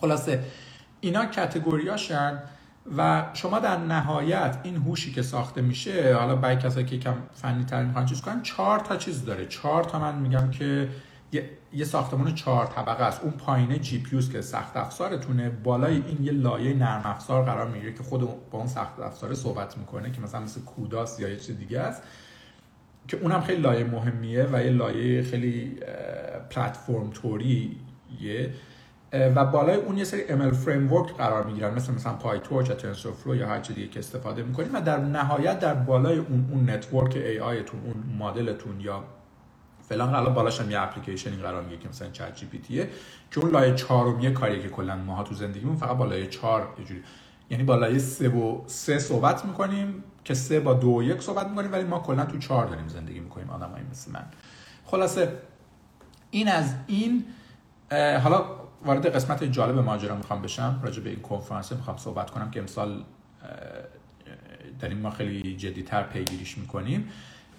خلاصه 0.00 0.44
اینا 1.00 1.26
کتگوریاشن 1.26 2.42
و 2.96 3.26
شما 3.34 3.58
در 3.58 3.76
نهایت 3.76 4.58
این 4.62 4.76
هوشی 4.76 5.12
که 5.12 5.22
ساخته 5.22 5.60
میشه 5.62 6.14
حالا 6.14 6.36
برای 6.36 6.56
کسایی 6.56 6.86
که 6.86 6.98
کم 6.98 7.14
فنی 7.32 7.64
تر 7.64 7.84
می‌خوان 7.84 8.06
چیز 8.06 8.20
کنن 8.20 8.42
چهار 8.42 8.78
تا 8.78 8.96
چیز 8.96 9.24
داره. 9.24 9.46
چهار 9.46 9.84
تا 9.84 9.98
من 9.98 10.18
میگم 10.18 10.50
که 10.50 10.88
یه, 11.72 11.84
ساختمان 11.84 12.34
چهار 12.34 12.66
طبقه 12.66 13.04
است. 13.04 13.20
اون 13.22 13.32
پایینه 13.32 13.78
GPU 13.78 14.22
که 14.22 14.40
سخت 14.40 14.76
افزارتونه. 14.76 15.50
بالای 15.50 15.94
این 15.94 16.18
یه 16.22 16.32
لایه 16.32 16.74
نرم 16.74 17.02
افزار 17.04 17.44
قرار 17.44 17.68
می‌گیره 17.68 17.92
که 17.92 18.02
خود 18.02 18.20
با 18.20 18.58
اون 18.58 18.66
سخت 18.66 19.00
افزار 19.00 19.34
صحبت 19.34 19.78
می‌کنه 19.78 20.12
که 20.12 20.20
مثلا 20.20 20.40
مثل 20.40 20.60
CUDA 20.60 21.00
ست 21.00 21.20
یا 21.20 21.28
یه 21.28 21.36
چیز 21.36 21.58
دیگه 21.58 21.80
است. 21.80 22.02
که 23.08 23.16
اونم 23.16 23.40
خیلی 23.40 23.62
لایه 23.62 23.84
مهمیه 23.84 24.48
و 24.52 24.64
یه 24.64 24.70
لایه 24.70 25.22
خیلی 25.22 25.76
پلتفرم 26.50 27.10
توریه 27.10 28.50
و 29.12 29.44
بالای 29.44 29.76
اون 29.76 29.98
یه 29.98 30.04
سری 30.04 30.22
ML 30.26 30.54
framework 30.54 31.12
قرار 31.18 31.44
می‌گیرن. 31.44 31.74
مثل 31.74 31.94
مثلا 31.94 32.12
PyTorch 32.12 32.68
یا 32.68 32.74
TensorFlow 32.74 33.36
یا 33.36 33.48
هر 33.48 33.60
چیزی 33.60 33.88
که 33.88 33.98
استفاده 33.98 34.42
می‌کنیم. 34.42 34.74
و 34.74 34.80
در 34.80 34.98
نهایت 34.98 35.58
در 35.58 35.74
بالای 35.74 36.18
اون 36.18 36.48
اون 36.52 36.70
network 36.70 37.12
AI 37.12 37.64
تون 37.66 37.80
اون 37.84 38.16
مدلتون 38.18 38.80
یا 38.80 39.04
فلان 39.88 40.10
قرار 40.10 40.30
بالاش 40.30 40.60
هم 40.60 40.70
یه 40.70 40.80
اپلیکیشنی 40.80 41.36
قرار 41.36 41.62
می‌گیره 41.62 41.80
که 41.82 41.88
مثلا 41.88 42.10
چت 42.10 42.36
جی 42.36 42.46
پی 42.46 42.58
تیه 42.58 42.90
که 43.30 43.40
اون 43.40 43.50
لایه 43.50 43.74
چهارمیه 43.74 44.30
کاری 44.30 44.62
که 44.62 44.68
کلا 44.68 44.96
ماها 44.96 45.22
تو 45.22 45.34
زندگیمون 45.34 45.76
فقط 45.76 45.96
بالای 45.96 46.26
4 46.26 46.68
یه 46.90 47.02
یعنی 47.50 47.64
بالای 47.64 47.98
3 47.98 48.28
و 48.28 48.62
3 48.66 48.98
صحبت 48.98 49.44
می‌کنیم 49.44 50.04
که 50.24 50.34
3 50.34 50.60
با 50.60 50.74
2 50.74 50.88
و 50.88 51.02
1 51.02 51.22
صحبت 51.22 51.46
می‌کنیم 51.46 51.72
ولی 51.72 51.84
ما 51.84 51.98
کلا 51.98 52.24
تو 52.24 52.38
4 52.38 52.66
داریم 52.66 52.88
زندگی 52.88 53.20
می‌کنیم 53.20 53.50
آدمایی 53.50 53.84
مثل 53.90 54.12
من. 54.12 54.24
خلاصه 54.84 55.32
این 56.30 56.48
از 56.48 56.74
این 56.86 57.24
حالا 58.22 58.44
وارد 58.84 59.06
قسمت 59.06 59.44
جالب 59.44 59.78
ماجرا 59.78 60.16
می‌خوام 60.16 60.42
بشم 60.42 60.80
راجع 60.82 61.02
به 61.02 61.10
این 61.10 61.20
کنفرانس 61.20 61.72
می‌خوام 61.72 61.96
صحبت 61.96 62.30
کنم 62.30 62.50
که 62.50 62.60
امسال 62.60 63.04
داریم 64.80 64.98
ما 64.98 65.10
خیلی 65.10 65.56
جدیتر 65.56 66.02
پیگیریش 66.02 66.58
می‌کنیم. 66.58 67.08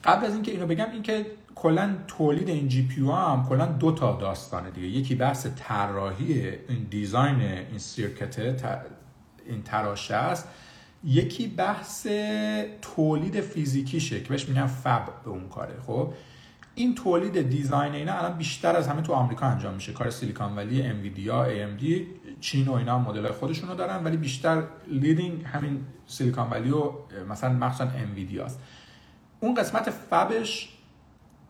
قبل 0.06 0.26
از 0.26 0.34
اینکه 0.34 0.52
اینو 0.52 0.68
بگم 0.68 0.92
اینکه 0.92 1.26
کلا 1.56 1.96
تولید 2.08 2.50
این 2.50 2.68
GPU 2.68 3.02
هم 3.02 3.46
کلا 3.50 3.66
دو 3.66 3.92
تا 3.92 4.16
داستانه 4.16 4.72
دیگه. 4.72 4.88
یکی 4.88 5.16
بحث 5.16 5.48
طراحی 5.56 6.50
این 6.70 6.88
design 6.90 7.42
این 7.42 7.80
circuit 7.80 8.40
این 9.46 9.64
تراشه 9.64 10.16
است. 10.16 10.48
یکی 11.04 11.48
بحث 11.48 12.08
تولید 12.82 13.42
فیزیکیشه 13.42 14.22
که 14.22 14.30
بهش 14.30 14.50
میگن 14.50 14.68
fab 14.68 15.06
به 15.24 15.30
اون 15.30 15.50
کاره. 15.50 15.74
خب 15.88 16.14
این 16.76 16.96
تولید 16.96 17.50
design 17.50 17.94
اینا 17.94 18.14
الان 18.14 18.38
بیشتر 18.38 18.76
از 18.76 18.88
همه 18.88 19.02
تو 19.02 19.14
آمریکا 19.14 19.46
انجام 19.46 19.74
میشه. 19.74 19.94
کار 19.94 20.10
سیلیکون 20.10 20.56
ولی 20.56 20.82
انویدیا 20.82 21.68
دی 21.76 22.08
چین 22.42 22.68
و 22.68 22.74
اینا 22.74 23.00
مدل 23.00 23.32
خودشونو 23.32 23.76
دارن 23.76 24.04
ولی 24.04 24.18
بیشتر 24.18 24.64
leading 24.88 25.44
همین 25.44 25.86
سیلیکون 26.08 26.50
ولی 26.50 26.72
و 26.72 26.92
مثلا 27.30 27.54
مخصوصا 27.54 27.90
انویدیاست 27.90 28.60
اون 29.40 29.54
قسمت 29.54 29.90
fab 29.90 30.38
ش 30.38 30.70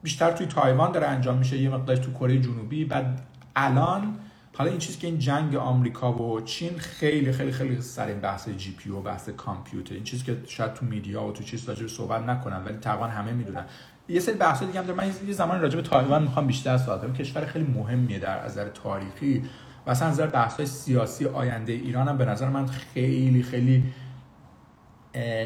بیشتر 0.04 0.32
توی 0.32 0.48
تایوان 0.48 0.92
داره 0.92 1.08
انجام 1.08 1.38
میشه 1.38 1.58
یه 1.58 1.70
مقدارش 1.70 2.00
تو 2.00 2.12
کره 2.12 2.40
جنوبی. 2.40 2.86
بعد 2.86 3.22
الان 3.56 4.16
حالا 4.58 4.70
این 4.70 4.80
چیزی 4.80 5.00
که 5.00 5.08
این 5.08 5.20
جنگ 5.20 5.56
آمریکا 5.56 6.14
و 6.14 6.42
چین 6.42 6.78
خیلی 6.78 7.32
خیلی 7.32 7.52
خیلی 7.52 7.82
سر 7.82 8.08
این 8.08 8.20
بحث 8.20 8.50
GPU 8.50 8.90
و 8.90 9.02
بحث 9.02 9.30
کامپیوتر. 9.30 9.94
این 9.94 10.04
چیزی 10.04 10.24
که 10.24 10.38
شاید 10.48 10.74
تو 10.74 10.86
media 10.86 11.24
و 11.24 11.32
تو 11.32 11.44
چیز 11.44 11.70
راجع 11.70 11.88
صحبت 11.88 12.24
نکنن 12.24 12.64
ولی 12.66 12.78
تقریبا 12.78 13.08
همه 13.08 13.32
می‌دونن. 13.32 13.66
یه 14.10 14.20
سری 14.20 14.36
بحث 14.36 14.64
دیگه 14.64 14.80
هم 14.80 14.86
داره. 14.86 14.98
من 14.98 15.12
یه 15.28 15.34
زمان 15.34 15.62
راجع 15.62 15.76
به 15.76 15.82
تایوان 15.82 16.24
می‌خوام 16.24 16.48
بیشتر 16.48 16.78
صحبت 16.78 17.02
کنم. 17.02 17.14
کشور 17.14 17.46
خیلی 17.46 17.66
مهمیه 17.66 18.20
در 18.20 18.40
از 18.40 18.52
نظر 18.52 18.70
تاریخی 18.70 19.44
و 19.86 19.90
اصلا 19.90 20.08
از 20.08 20.14
نظر 20.14 20.28
بحث 20.28 20.62
سیاسی 20.62 21.26
آینده 21.26 21.74
ایران 21.74 22.08
هم 22.08 22.18
به 22.18 22.26
نظر 22.26 22.50
من 22.50 22.66
خیلی 22.66 23.44
خیلی 23.44 23.84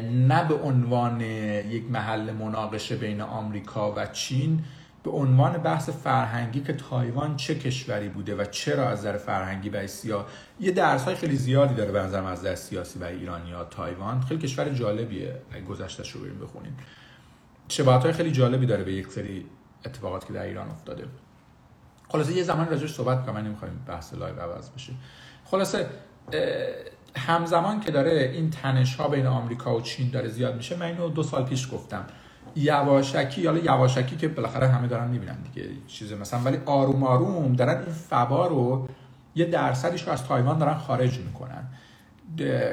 نه 0.02 0.48
به 0.48 0.54
عنوان 0.54 1.20
یک 1.20 1.90
محل 1.90 2.32
مناقشه 2.32 2.96
بین 2.96 3.20
آمریکا 3.20 3.92
و 3.92 4.06
چین 4.06 4.64
به 5.02 5.10
عنوان 5.10 5.52
بحث 5.52 5.90
فرهنگی 5.90 6.60
که 6.60 6.72
تایوان 6.72 7.36
چه 7.36 7.54
کشوری 7.54 8.08
بوده 8.08 8.34
و 8.34 8.44
چرا 8.44 8.88
از 8.88 8.98
نظر 8.98 9.16
فرهنگی 9.16 9.70
برای 9.70 9.88
سیا 9.88 10.26
یه 10.60 10.70
درس 10.70 11.04
های 11.04 11.14
خیلی 11.14 11.36
زیادی 11.36 11.74
داره 11.74 11.92
به 11.92 12.00
نظر 12.00 12.24
از 12.24 12.38
نظر 12.38 12.54
سیاسی 12.54 12.98
و 12.98 13.04
ایرانی 13.04 13.52
ها 13.52 13.64
تایوان. 13.64 14.20
خیلی 14.20 14.40
کشور 14.40 14.68
جالبیه 14.68 15.34
اگه 15.52 15.64
گذشتهش 15.64 16.10
رو 16.10 16.20
بریم 16.20 16.38
بخونیم. 16.38 16.76
شباهت 17.68 18.02
های 18.02 18.12
خیلی 18.12 18.32
جالبی 18.32 18.66
داره 18.66 18.84
به 18.84 18.92
یک 18.92 19.08
سری 19.08 19.46
اتفاقات 19.86 20.26
که 20.26 20.32
در 20.32 20.42
ایران 20.42 20.70
افتاده. 20.70 21.04
خلاصه 22.08 22.32
یه 22.32 22.42
زمان 22.42 22.68
راجعش 22.68 22.92
صحبت 22.92 23.26
کنم 23.26 23.34
من 23.34 23.44
نمی‌خوایم 23.44 23.84
بحث 23.88 24.14
live 24.14 24.40
عوض 24.40 24.70
بشه. 24.70 24.92
خلاصه 25.44 25.86
همزمان 27.16 27.80
که 27.80 27.90
داره 27.90 28.30
این 28.34 28.50
تنش 28.50 28.96
ها 28.96 29.08
بین 29.08 29.26
آمریکا 29.26 29.76
و 29.76 29.80
چین 29.80 30.10
داره 30.10 30.28
زیاد 30.28 30.56
میشه 30.56 30.76
من 30.76 30.86
اینو 30.86 31.08
دو 31.08 31.22
سال 31.22 31.44
پیش 31.44 31.72
گفتم. 31.72 32.04
یواشکی 32.56 33.46
حالا 33.46 33.58
یواشکی 33.58 34.16
که 34.16 34.28
بالاخره 34.28 34.68
همه 34.68 34.88
دارن 34.88 35.08
می‌بینن 35.08 35.36
دیگه 35.42 35.68
چیز 35.86 36.12
مثلا 36.12 36.40
ولی 36.40 36.58
آروم 36.66 37.02
آروم 37.02 37.52
دارن 37.52 37.76
این 37.76 37.92
فبا 37.92 38.46
رو 38.46 38.88
یه 39.34 39.44
درصدیش 39.44 40.02
رو 40.02 40.12
از 40.12 40.24
تایوان 40.24 40.58
دارن 40.58 40.74
خارج 40.74 41.18
می‌کنن. 41.18 41.68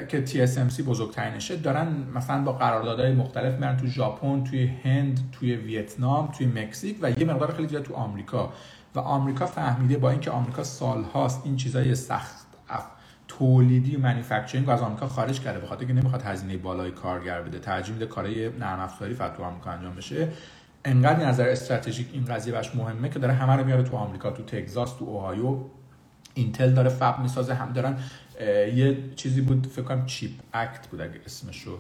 که 0.08 0.26
TSMC 0.28 0.82
بزرگترینشه 0.82 1.56
دارن 1.56 1.88
مثلا 2.15 2.43
با 2.43 2.52
قراردادهای 2.52 3.12
مختلف 3.12 3.54
میرن 3.54 3.78
تو 3.78 3.88
ژاپن 3.88 4.43
توی 4.43 4.71
هند 4.84 5.19
توی 5.32 5.56
ویتنام 5.56 6.28
توی 6.28 6.47
مکزیک 6.47 6.97
و 7.02 7.10
یه 7.10 7.26
مقدار 7.26 7.54
خیلی 7.54 7.67
زیاد 7.67 7.84
تو 7.84 7.93
آمریکا. 7.93 8.54
و 8.95 9.00
آمریکا 9.00 9.45
فهمیده 9.45 9.97
با 9.97 10.10
اینکه 10.10 10.32
آمریکا 10.32 10.63
سالهاست 10.63 11.41
این 11.45 11.56
چیزای 11.56 11.95
سخت 11.95 12.47
تولیدی 13.28 13.96
و 13.96 14.00
manufacturing 14.00 14.70
از 14.70 14.82
آمریکا 14.82 15.08
خارج 15.08 15.40
کرده. 15.40 15.60
بخاطر 15.60 15.86
که 15.86 15.94
نمی‌خواد 15.94 16.22
هزینه 16.22 16.58
بالای 16.58 16.92
کارگر 16.92 17.42
بده. 17.42 17.60
ترجیح 17.60 17.94
میده 17.94 18.06
کارهای 18.06 18.50
نرم 18.50 18.80
افزاری 18.80 19.13
فقط 19.13 19.38
تو 19.38 19.44
آمریکا 19.44 19.72
انجام 19.72 19.96
بشه. 19.96 20.28
انقدر 20.86 21.26
نظر 21.26 21.50
استراتژیک 21.50 22.08
این 22.13 22.26
قضیه 22.26 22.54
براش 22.54 22.76
مهمه 22.76 23.10
که 23.10 23.20
داره 23.20 23.34
همه 23.34 23.56
رو 23.56 23.63
میاره 23.63 23.84
تو 23.84 23.98
آمریکا 23.98 24.32
تو 24.32 24.44
تگزاس 24.44 24.94
تو 24.94 25.06
اوهایو. 25.06 25.63
اینتل 26.34 26.74
داره 26.74 26.90
fab 26.90 27.20
می‌سازه. 27.20 27.54
هم 27.54 27.74
دارن 27.74 27.98
یه 28.76 28.98
چیزی 29.16 29.42
بود 29.42 29.68
فکر 29.68 29.82
کنم 29.82 30.06
Chip 30.06 30.32
Act 30.54 30.88
بود 30.88 31.02
اگه 31.02 31.22
اسمشو 31.26 31.80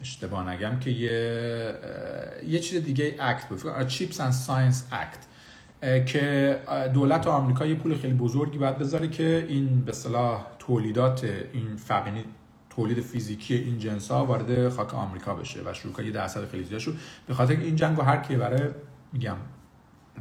اشتباه 0.00 0.50
نگم 0.50 0.78
که 0.78 0.90
یه 0.90 1.74
یه 2.46 2.58
چیز 2.58 2.84
دیگه 2.84 3.16
اکت 3.20 3.48
بود. 3.48 3.86
چیپس 3.86 4.20
اند 4.20 4.32
ساینس 4.32 4.86
اکت. 4.92 5.18
که 5.82 6.58
دولت 6.94 7.26
آمریکا 7.26 7.66
یه 7.66 7.74
پول 7.74 7.94
خیلی 7.94 8.14
بزرگی 8.14 8.58
باید 8.58 8.78
بذاره 8.78 9.08
که 9.08 9.46
این 9.48 9.80
به 9.80 9.92
صلاح 9.92 10.46
تولیدات 10.58 11.24
این 11.52 11.76
فقینی 11.76 12.24
تولید 12.70 13.00
فیزیکی 13.00 13.54
این 13.54 13.78
جنس 13.78 14.10
ها 14.10 14.26
وارد 14.26 14.68
خاک 14.68 14.94
آمریکا 14.94 15.34
بشه 15.34 15.60
و 15.64 15.72
شروع 15.72 16.04
یه 16.04 16.10
درصد 16.10 16.48
خیلی 16.48 16.64
زیاد 16.64 16.80
شد 16.80 16.96
به 17.26 17.34
خاطر 17.34 17.56
این 17.56 17.76
جنگ 17.76 18.00
هر 18.00 18.16
کی 18.16 18.36
برای 18.36 18.68
میگم 19.12 19.36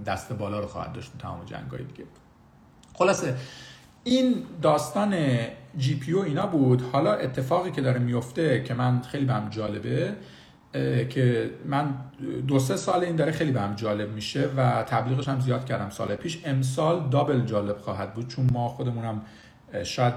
دست 0.05 0.33
بالا 0.33 0.59
رو 0.59 0.67
خواهد 0.67 0.93
داشت 0.93 1.11
تمام 1.19 1.45
جنگ 1.45 1.71
های 1.71 1.83
دیگه. 1.83 2.03
خلاصه 2.93 3.35
این 4.03 4.35
داستان 4.61 5.15
GPU 5.77 6.13
اینا 6.13 6.47
بود. 6.47 6.81
حالا 6.81 7.13
اتفاقی 7.13 7.71
که 7.71 7.81
داره 7.81 7.99
میفته 7.99 8.63
که 8.63 8.73
من 8.73 9.01
خیلی 9.01 9.25
بهم 9.25 9.49
جالبه 9.49 10.15
که 11.09 11.49
من 11.65 11.93
دو 12.47 12.59
سه 12.59 12.75
سال 12.75 13.03
این 13.03 13.15
داره 13.15 13.31
خیلی 13.31 13.51
بهم 13.51 13.75
جالب 13.75 14.09
میشه 14.09 14.49
و 14.57 14.83
تبلیغش 14.83 15.27
هم 15.27 15.39
زیاد 15.39 15.65
کردم 15.65 15.89
سال 15.89 16.15
پیش. 16.15 16.41
امسال 16.45 17.09
double 17.09 17.45
جالب 17.45 17.77
خواهد 17.77 18.13
بود 18.13 18.27
چون 18.27 18.49
ما 18.53 18.69
خودمونم 18.69 19.21
شاید 19.83 20.13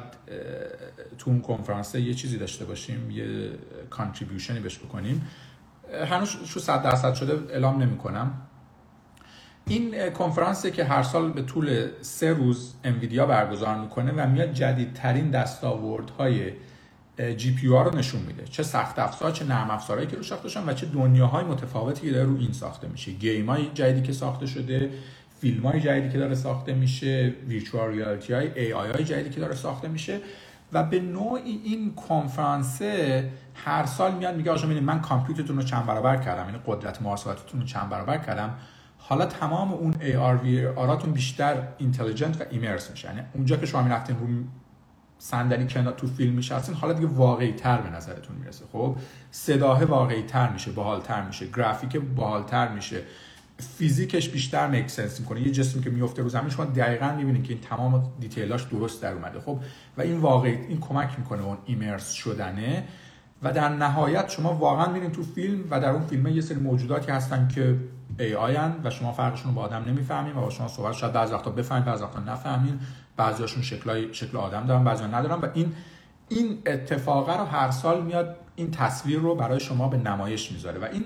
تو 1.19 1.31
اون 1.31 1.40
کنفرانس 1.40 1.95
یه 1.95 2.14
چیزی 2.14 2.38
داشته 2.38 2.64
باشیم 2.64 3.11
یه 3.11 3.51
contribution 3.90 4.55
ی 4.55 4.61
بهش 4.61 4.79
بکنیم. 4.79 5.29
هنوز 6.11 6.61
صد 6.61 6.83
درصد 6.83 7.14
شده 7.14 7.53
اعلام 7.53 7.83
نمی 7.83 7.97
کنم 7.97 8.33
این 9.66 10.11
کنفرانسی 10.11 10.71
که 10.71 10.85
هر 10.85 11.03
سال 11.03 11.33
به 11.33 11.42
طول 11.42 11.87
سه 12.01 12.33
روز 12.33 12.75
انویدیا 12.85 13.27
برگزار 13.27 13.77
می‌کنه 13.77 14.12
و 14.12 14.29
میاد 14.29 14.53
جدیدترین 14.53 15.31
دستاوردهای 15.31 16.53
GPU 17.37 17.66
رو 17.66 17.96
نشون 17.96 18.20
میده. 18.20 18.44
چه 18.44 18.62
سخت 18.62 18.98
افزار 18.98 19.31
چه 19.31 19.44
نرم 19.44 19.70
افزارهایی 19.70 20.11
که 20.11 20.16
رو 20.16 20.22
ساخته 20.22 20.48
شدن 20.48 20.68
و 20.68 20.72
چه 20.72 20.87
دنیاهای 20.87 21.44
متفاوتی 21.44 22.07
که 22.07 22.12
داره 22.12 22.24
رو 22.24 22.37
این 22.38 22.52
ساخته 22.52 22.88
میشه. 22.88 23.12
game 23.12 23.51
های 23.50 23.70
جدیدی 23.74 24.07
که 24.07 24.12
ساخته 24.12 24.46
شده 24.46 24.90
فیلم 25.40 25.66
های 25.66 25.81
جدیدی 25.81 26.09
که 26.09 26.18
داره 26.18 26.35
ساخته 26.35 26.74
میشه 26.74 27.35
virtual 27.49 27.90
reality 27.90 28.33
های 28.33 28.61
AI 28.61 28.90
های 28.90 29.05
جدیدی 29.05 29.31
که 29.31 29.40
داره 29.40 29.55
ساخته 29.55 29.88
میشه 29.88 30.20
و 30.72 30.83
به 30.83 31.00
نوعی 31.00 31.61
این 31.64 31.94
کنفرانس 31.94 32.83
هر 33.55 33.87
سال 33.87 34.14
میاد 34.14 34.37
میگه 34.37 34.50
آقا 34.50 34.66
من 34.66 35.00
کامپیوترتون 35.00 35.57
رو 35.57 35.62
چند 35.62 35.87
برابر 35.87 36.16
کردم 36.16 36.44
یعنی 36.44 36.59
قدرت 36.66 37.02
محاسباتتون 37.02 37.61
رو 37.61 37.66
چند 37.66 37.88
برابر 37.88 38.18
کردم. 38.18 38.55
حالا 38.98 39.26
تمام 39.26 39.72
اون 39.72 39.92
AR 39.92 40.44
VR 40.44 40.79
تون 40.79 41.12
بیشتر 41.12 41.68
intelligent 41.79 42.40
و 42.40 42.44
immerse 42.51 42.90
میشه. 42.90 43.09
یعنی 43.09 43.20
اونجا 43.35 43.57
که 43.57 43.66
شما 43.66 43.83
می‌رفتین 43.83 44.16
رو 44.18 44.26
صندلی 45.31 45.67
کنار 45.67 45.93
تو 45.93 46.07
فیلم 46.07 46.35
میشستین 46.35 46.75
حالا 46.75 46.93
دیگه 46.93 47.07
واقعی 47.07 47.53
تر 47.53 47.81
به 47.81 47.91
نظرتون 47.91 48.37
می‌رسه. 48.37 48.65
خب 48.73 48.97
صدا 49.31 49.85
واقعی 49.85 50.23
تر 50.23 50.53
میشه 50.53 50.71
باحال 50.71 51.01
تر 51.01 51.27
میشه 51.27 51.47
گرافیک 51.47 51.97
باحال 51.97 52.43
تر 52.43 52.69
میشه 52.69 53.03
فیزیکش 53.79 54.29
بیشتر 54.29 54.67
make 54.66 54.90
sense 54.90 55.21
می‌کنه. 55.21 55.41
یه 55.41 55.51
جسمی 55.51 55.83
که 55.83 55.91
میفته 55.91 56.23
رو 56.23 56.29
زمین 56.29 56.51
شما 56.51 56.65
دقیقا 56.65 57.15
می‌بینید 57.17 57.45
که 57.45 57.53
این 57.53 57.62
تمام 57.62 58.12
detail 58.21 58.52
اش 58.52 58.62
درست 58.62 59.03
در 59.03 59.12
اومده. 59.12 59.41
خب 59.41 59.61
و 59.97 60.03
این 60.03 60.17
واقعی 60.17 60.53
این 60.53 60.81
کمک 60.81 61.19
می‌کنه 61.19 61.43
اون 61.43 61.59
immerse 61.66 62.12
شدنه. 62.12 62.85
و 63.42 63.53
در 63.53 63.68
نهایت 63.68 64.29
شما 64.29 64.55
واقعا 64.55 64.92
میرین 64.92 65.12
تو 65.12 65.22
فیلم 65.22 65.64
و 65.70 65.81
در 65.81 65.90
اون 65.90 66.07
فیلم 66.07 66.27
یه 66.27 66.40
سری 66.40 66.59
موجوداتی 66.59 67.12
هستن 67.12 67.49
که 67.49 67.77
AI 68.19 68.35
ن 68.35 68.73
و 68.85 68.90
شما 68.90 69.12
فرقشون 69.12 69.49
رو 69.49 69.55
با 69.55 69.62
آدم 69.62 69.85
نمی‌فهمین 69.87 70.37
و 70.37 70.40
با 70.40 70.51
شما 70.51 70.68
صحبت 70.68 70.92
شاید 70.92 71.12
بعضی 71.12 71.35
وقتا 71.35 71.51
بفهمید 71.51 71.85
بعضی 71.85 72.03
وقتا 72.05 72.20
نفهمین. 72.20 72.81
بعضیاشون 73.16 73.62
شکلای 73.62 74.14
شکل 74.14 74.37
آدم 74.37 74.66
دارن 74.66 74.85
بعضی 74.85 75.05
ندارن. 75.05 75.40
و 75.40 75.46
این 75.55 75.72
این 76.29 76.59
اتفاقه 76.66 77.38
رو 77.38 77.44
هر 77.44 77.70
سال 77.70 78.05
میاد 78.05 78.37
این 78.57 78.70
تصویر 78.70 79.18
رو 79.18 79.35
برای 79.35 79.61
شما 79.61 79.88
به 79.88 79.96
نمایش 79.96 80.53
می‌ذاره. 80.53 80.79
و 80.79 80.85
این 80.85 81.05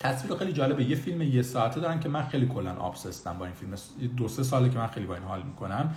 تصویر 0.00 0.34
خیلی 0.34 0.52
جالبه. 0.52 0.84
یه 0.84 0.96
فیلم 0.96 1.22
یه 1.22 1.42
ساعته 1.42 1.80
دارن 1.80 2.00
که 2.00 2.08
من 2.08 2.22
خیلی 2.22 2.46
کلا 2.46 2.74
آبسستم 2.74 3.38
با 3.38 3.44
این 3.44 3.54
فیلم. 3.54 3.74
دو 4.16 4.28
سه 4.28 4.42
ساله 4.42 4.68
که 4.68 4.78
من 4.78 4.86
خیلی 4.86 5.06
با 5.06 5.14
این 5.14 5.24
حال 5.24 5.42
می‌کنم. 5.42 5.94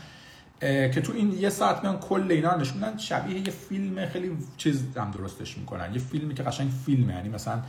که 0.60 1.02
تو 1.04 1.13
این 1.13 1.32
یه 1.32 1.50
ساعت 1.50 1.84
میان 1.84 1.98
کل 1.98 2.28
اینا 2.30 2.56
نشون 2.56 2.98
شبیه 2.98 3.38
یه 3.38 3.43
فیلم 3.43 4.06
خیلی 4.06 4.38
چیز 4.58 4.98
هم 4.98 5.12
درستش 5.12 5.58
می‌کنن. 5.58 5.93
یه 5.93 6.00
فیلمی 6.00 6.34
که 6.34 6.43
قشنگ 6.43 6.70
فیلمه. 6.86 7.13
یعنی 7.13 7.30
مثلا 7.30 7.62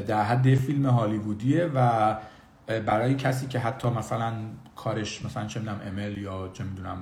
در 0.00 0.22
حد 0.22 0.54
فیلم 0.54 0.86
هالیوودیه 0.86 1.70
و 1.74 2.16
برای 2.66 3.14
کسی 3.14 3.46
که 3.46 3.58
حتی 3.58 3.88
مثلا 3.88 4.32
کارش 4.76 5.24
مثلا 5.24 5.46
چه 5.46 5.60
می‌دونم 5.60 5.80
ML 5.86 6.18
یا 6.18 6.50
چه 6.52 6.64
می‌دونم 6.64 6.98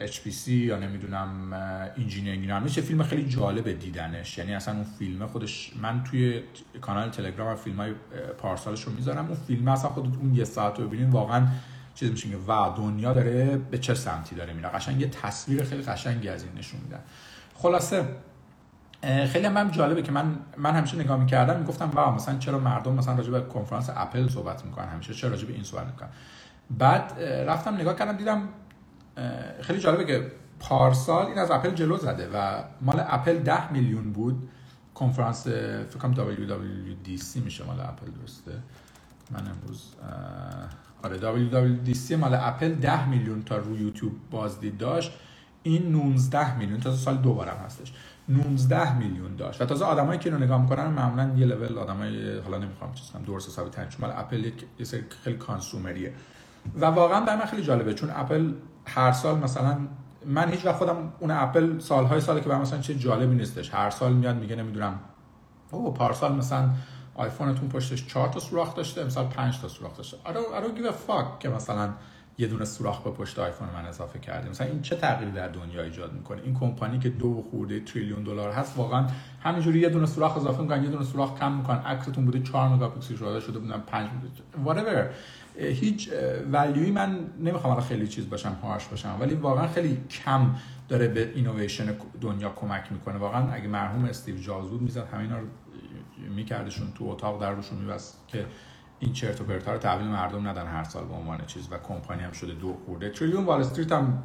HPC 0.00 0.48
یا 0.48 0.78
نمی‌دونم 0.78 1.52
engineering 1.98 2.52
میشه 2.52 2.80
فیلم 2.80 3.02
خیلی 3.02 3.28
جالب 3.28 3.78
دیدنش. 3.78 4.38
یعنی 4.38 4.54
اصلا 4.54 4.74
اون 4.74 4.84
فیلم 4.98 5.26
خودش 5.26 5.72
من 5.82 6.04
توی 6.04 6.42
کانال 6.80 7.10
تلگرام 7.10 7.56
فیلم 7.56 7.76
های 7.76 7.92
پارسالش 8.38 8.82
رو 8.82 8.92
می‌ذارم. 8.92 9.26
اون 9.26 9.36
فیلم 9.46 9.68
اصلا 9.68 9.90
خود 9.90 10.18
اون 10.20 10.34
یه 10.34 10.44
ساعت 10.44 10.78
رو 10.78 10.86
ببینین 10.86 11.10
واقعا 11.10 11.46
چیز 11.96 12.10
میشه 12.10 12.28
که 12.28 12.36
و 12.36 12.70
دنیا 12.76 13.12
داره 13.12 13.56
به 13.56 13.78
چه 13.78 13.94
سمتی 13.94 14.34
داره 14.34 14.52
میره. 14.52 14.68
قشنگ 14.68 15.00
یه 15.00 15.08
تصویر 15.08 15.64
خیلی 15.64 15.82
قشنگی 15.82 16.28
از 16.28 16.42
این 16.42 16.52
نشون 16.58 16.80
میدن 16.80 17.00
خلاصه 17.54 18.08
خیلی 19.02 19.46
هم 19.46 19.70
جالبه 19.70 20.02
که 20.02 20.12
من 20.12 20.38
من 20.56 20.72
همیشه 20.72 20.96
نگاه 20.96 21.18
می‌کردم 21.18 21.58
می‌گفتم 21.58 21.90
wow 21.90 22.14
مثلا 22.14 22.38
چرا 22.38 22.58
مردم 22.58 22.94
مثلا 22.94 23.14
راجع 23.14 23.30
به 23.30 23.40
کنفرانس 23.40 23.90
اپل 23.96 24.28
صحبت 24.28 24.64
می‌کنن؟ 24.64 24.88
همیشه 24.88 25.14
چرا 25.14 25.30
راجع 25.30 25.46
به 25.46 25.52
این 25.52 25.62
صحبت 25.62 25.86
می‌کنن؟ 25.86 26.08
بعد 26.78 27.20
رفتم 27.22 27.74
نگاه 27.74 27.96
کردم 27.96 28.16
دیدم 28.16 28.48
خیلی 29.60 29.80
جالبه 29.80 30.04
که 30.04 30.32
پارسال 30.60 31.26
این 31.26 31.38
از 31.38 31.50
اپل 31.50 31.70
جلو 31.70 31.96
زده 31.96 32.28
و 32.34 32.62
مال 32.80 33.04
اپل 33.06 33.38
10 33.38 33.72
میلیون 33.72 34.12
بود. 34.12 34.48
کنفرانس 34.94 35.46
فکر 35.46 35.98
کنم 35.98 36.14
WWDC 36.14 37.36
میشه 37.36 37.64
مال 37.64 37.80
اپل 37.80 38.06
درسته؟ 38.20 38.52
من 39.30 39.40
امروز 39.48 39.94
آره 41.06 41.48
WWDC 41.50 42.12
مال 42.12 42.34
اپل 42.34 42.74
10 42.74 43.08
میلیون 43.08 43.42
تا 43.42 43.56
روی 43.56 43.80
یوتیوب 43.80 44.12
بازدید 44.30 44.78
داشت. 44.78 45.12
این 45.62 45.92
19 45.92 46.58
میلیون 46.58 46.80
تا 46.80 46.96
سال 46.96 47.16
دوبارم 47.16 47.56
هستش. 47.64 47.92
19 48.28 48.98
میلیون 48.98 49.36
داشت. 49.36 49.62
و 49.62 49.64
تازه 49.64 49.84
آدمایی 49.84 50.18
که 50.18 50.30
اینو 50.30 50.44
نگاه 50.44 50.62
می‌کنن 50.62 50.86
معمولا 50.86 51.30
یه 51.36 51.46
لول 51.46 51.78
آدمای 51.78 52.38
حالا 52.38 52.58
نمی‌خوام 52.58 52.94
چیز 52.94 53.10
کنم 53.10 53.22
درست 53.22 53.48
حسابی 53.48 53.70
ترین 53.70 53.88
مال 53.98 54.12
اپل 54.16 54.44
یه 54.78 54.84
سری 54.84 55.04
خیلی 55.24 55.36
کانسومریه. 55.36 56.12
و 56.80 56.86
واقعا 56.86 57.20
برای 57.20 57.38
من 57.38 57.46
خیلی 57.46 57.62
جالبه 57.62 57.94
چون 57.94 58.10
اپل 58.14 58.52
هر 58.86 59.12
سال 59.12 59.38
مثلا 59.38 59.78
من 60.26 60.48
هیچ 60.48 60.66
وقت 60.66 60.76
خودم 60.76 61.12
اون 61.20 61.30
اپل 61.30 61.78
سالهای 61.78 62.20
ساله 62.20 62.40
که 62.40 62.48
برای 62.48 62.60
مثلا 62.60 62.78
چه 62.78 62.94
جالبی 62.94 63.34
نیستش. 63.34 63.74
هر 63.74 63.90
سال 63.90 64.12
میاد 64.12 64.36
میگه 64.36 64.56
نمی‌دونم 64.56 65.00
او 65.70 65.94
پارسال 65.94 66.34
مثلا 66.34 66.70
آیفونتون 67.16 67.68
پشتش 67.68 68.06
4 68.06 68.28
تا 68.28 68.40
سوراخ 68.40 68.74
داشته 68.74 69.00
امسال 69.00 69.26
5 69.26 69.60
تا 69.60 69.68
سوراخ 69.68 69.96
داشته. 69.96 70.16
I 70.24 70.28
don't, 70.28 70.30
I 70.30 70.64
don't 70.64 70.80
give 70.80 70.86
a 70.86 71.10
fuck 71.10 71.38
که 71.40 71.48
مثلا 71.48 71.90
یه 72.38 72.46
دونه 72.46 72.64
سوراخ 72.64 73.02
به 73.02 73.10
پشت 73.10 73.38
آیفون 73.38 73.68
من 73.74 73.86
اضافه 73.86 74.18
کردیم. 74.18 74.50
مثلا 74.50 74.66
این 74.66 74.82
چه 74.82 74.96
تغییری 74.96 75.32
در 75.32 75.48
دنیا 75.48 75.82
ایجاد 75.82 76.12
می‌کنه؟ 76.12 76.42
این 76.42 76.54
کمپانی 76.54 76.98
که 76.98 77.08
دو 77.08 77.44
خورده 77.50 77.80
تریلیون 77.80 78.22
دلار 78.22 78.52
هست 78.52 78.76
واقعا 78.76 79.06
همینجوری 79.42 79.80
یه 79.80 79.88
دونه 79.88 80.06
سوراخ 80.06 80.36
اضافه 80.36 80.62
می‌کنن 80.62 80.84
یه 80.84 80.90
دونه 80.90 81.04
سوراخ 81.04 81.38
کم 81.38 81.52
می‌کنن. 81.52 81.78
عکستون 81.78 82.24
بوده 82.24 82.40
4 82.40 82.68
مگاپیکسل 82.68 83.16
شده 83.16 83.40
شده 83.40 83.58
بودن 83.58 83.80
5 83.80 84.08
whatever. 84.66 85.04
هیچ 85.60 86.10
ولیوی 86.52 86.90
من 86.90 87.18
نمی‌خوام 87.38 87.72
الان 87.72 87.84
خیلی 87.84 88.08
چیز 88.08 88.30
باشم 88.30 88.56
هاش 88.62 88.86
باشم 88.86 89.16
ولی 89.20 89.34
واقعا 89.34 89.68
خیلی 89.68 89.98
کم 90.10 90.50
داره 90.88 91.08
به 91.08 91.32
اینویشن 91.34 91.94
دنیا 92.20 92.48
کمک 92.48 92.92
می‌کنه. 92.92 93.18
واقعا 93.18 93.52
اگه 93.52 93.68
مرحوم 93.68 94.04
استیو 94.04 94.38
جابز 94.38 94.68
بود 94.68 94.82
می‌زد 94.82 95.08
همینا 95.12 95.38
رو 95.38 95.46
میکردشون 96.28 96.92
تو 96.94 97.04
اتاق 97.04 97.40
در 97.40 97.52
روشون 97.52 97.78
میبست 97.78 98.24
که 98.28 98.46
این 98.98 99.12
چرت 99.12 99.40
و 99.40 99.44
پرتا 99.44 99.72
رو 99.72 99.78
تحویل 99.78 100.06
مردم 100.06 100.48
ندن 100.48 100.66
هر 100.66 100.84
سال 100.84 101.04
به 101.04 101.14
عنوان 101.14 101.46
چیز 101.46 101.68
و 101.70 101.78
کمپانی 101.78 102.22
هم 102.22 102.32
شده 102.32 102.54
دو 102.54 102.76
خورده. 102.86 103.10
تریلیون 103.10 103.44
وال 103.44 103.60
استریت 103.60 103.92
هم 103.92 104.22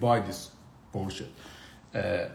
buy 0.00 0.30
this 0.30 0.38
bullshit 0.94 1.30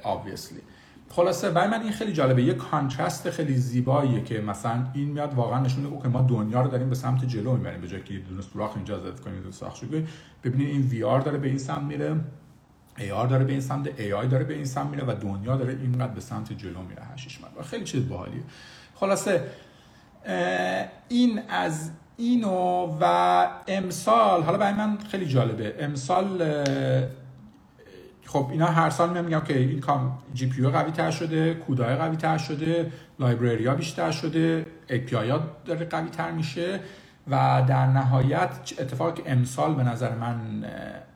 obviously. 0.04 0.62
خلاصه 1.10 1.50
برای 1.50 1.70
من 1.70 1.82
این 1.82 1.92
خیلی 1.92 2.14
جالبه. 2.14 2.44
یه 2.44 2.54
کانترست 2.54 3.30
خیلی 3.30 3.56
زیباییه 3.56 4.24
که 4.24 4.42
مثلا 4.42 4.88
این 4.94 5.10
میاد 5.10 5.34
واقعا 5.34 5.60
نشون 5.60 5.84
میده 5.84 6.02
که 6.02 6.08
ما 6.08 6.22
دنیا 6.22 6.62
رو 6.62 6.70
داریم 6.70 6.90
به 6.90 6.96
سمت 6.96 7.26
جلو 7.26 7.54
می‌بریم. 7.54 7.82
به 7.82 7.88
جای 7.88 8.04
که 8.04 8.14
یه 8.14 8.20
دونه 8.20 8.42
سوراخ 8.42 8.76
اینجا 8.76 9.00
زد 9.00 9.20
کنیم 9.20 9.42
دو 9.42 9.52
ساخت 9.52 9.86
ببینید 10.44 10.70
این 10.70 10.82
وی 10.82 11.04
آر 11.04 11.20
داره 11.20 11.38
به 11.38 11.48
این 11.48 11.58
سمت 11.58 11.82
میره 11.84 12.20
ای 12.98 13.12
آر 13.12 13.28
داره 13.28 13.46
به 13.46 13.52
این 13.52 13.62
سمت 13.62 14.00
ای 14.00 14.14
آی 14.14 14.28
داره 14.28 14.44
به 14.44 14.54
این 14.54 14.66
سمت 14.66 14.90
میره 14.90 15.04
و 15.08 15.16
دنیا 15.16 15.58
داره 15.58 15.74
اینقدر 15.74 16.14
به 16.14 16.22
سمت 16.22 16.54
جلو 16.54 16.82
میره 16.82 17.04
هشیش 17.14 17.40
من 17.42 17.64
خیلی 17.64 17.84
چیز 17.84 18.10
باحالیه. 18.10 18.44
خلاصه 19.00 19.44
این 21.10 21.42
از 21.50 21.92
اینو 22.18 22.98
و 23.02 23.48
امسال 23.68 24.44
حالا 24.44 24.58
برای 24.58 24.74
من 24.74 24.98
خیلی 25.12 25.26
جالبه. 25.26 25.76
امسال 25.80 26.64
خب 28.26 28.48
اینا 28.52 28.66
هر 28.66 28.90
سال 28.90 29.26
میگم 29.26 29.40
که 29.40 29.58
این 29.58 29.80
کام 29.80 30.18
جی 30.34 30.50
پی 30.50 30.68
قوی 30.68 30.92
تر 30.92 31.12
شده 31.12 31.54
کودای 31.54 31.96
قوی 31.96 32.16
تر 32.16 32.38
شده 32.38 32.92
لایبرری 33.20 33.66
ها 33.66 33.76
بیشتر 33.76 34.12
شده 34.12 34.66
ای 34.90 35.00
پی 35.00 35.16
ها 35.16 35.40
داره 35.66 35.86
قوی 35.86 36.10
تر 36.10 36.32
میشه 36.32 36.80
و 37.28 37.64
در 37.68 37.86
نهایت 37.86 38.50
اتفاقی 38.80 39.22
که 39.24 39.32
امسال 39.32 39.74
به 39.76 39.84
نظر 39.84 40.16
من 40.16 40.66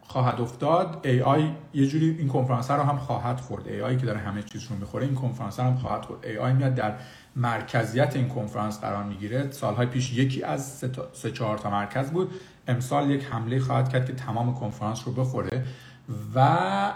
خواهد 0.02 0.42
افتاد 0.42 1.00
AI 1.04 1.40
یه 1.74 1.88
جوری 1.88 2.16
این 2.20 2.28
کنفرانس 2.28 2.72
رو 2.72 2.84
هم 2.84 2.98
خواهد 2.98 3.40
خورد. 3.40 3.64
AI 3.64 4.00
که 4.00 4.06
داره 4.06 4.20
همه 4.20 4.44
چیز 4.44 4.64
رو 4.64 4.76
می‌خوره 4.76 5.06
این 5.06 5.16
کنفرانس 5.16 5.60
هم 5.60 5.76
خواهد 5.76 6.06
خورد. 6.06 6.20
AI 6.24 6.54
میاد 6.58 6.76
در 6.76 6.94
مرکزیت 7.36 8.16
این 8.16 8.28
کنفرانس 8.28 8.80
قرار 8.80 9.04
می‌گیره. 9.04 9.52
سالهای 9.52 9.86
پیش 9.86 10.14
یکی 10.14 10.44
از 10.44 10.68
سه, 10.68 10.92
سه 11.14 11.32
چهار 11.32 11.58
تا 11.58 11.70
مرکز 11.70 12.12
بود. 12.12 12.32
امسال 12.68 13.12
یک 13.12 13.26
حمله 13.26 13.60
خواهد 13.60 13.90
کرد 13.90 14.06
که 14.06 14.14
تمام 14.14 14.56
کنفرانس 14.56 15.02
رو 15.06 15.14
بخوره. 15.14 15.64
و 16.36 16.94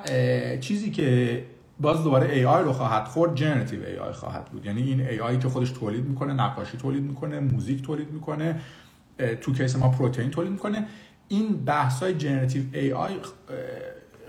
چیزی 0.62 0.92
که 0.92 1.44
باز 1.80 2.04
دوباره 2.04 2.44
AI 2.44 2.64
رو 2.64 2.74
خواهد 2.74 3.06
خورد 3.06 3.36
جنراتیو 3.36 3.80
AI 3.84 4.12
خواهد 4.14 4.46
بود. 4.46 4.66
یعنی 4.66 4.82
این 4.82 5.08
AI 5.08 5.42
که 5.42 5.50
خودش 5.50 5.72
تولید 5.72 6.06
می‌کنه 6.06 6.34
نقاشی 6.34 6.78
تولید 6.78 7.04
می‌کنه 7.04 7.40
موزیک 7.40 7.82
تولید 7.82 8.12
می‌کنه 8.12 8.60
تو 9.42 9.54
case 9.54 9.76
ما 9.76 9.90
پروتئین 9.90 10.30
تولید 10.30 10.52
می‌کنه. 10.52 10.88
این 11.28 11.66
بحث 11.66 12.04
های 12.04 12.14
generative 12.14 12.64
AI 12.74 13.12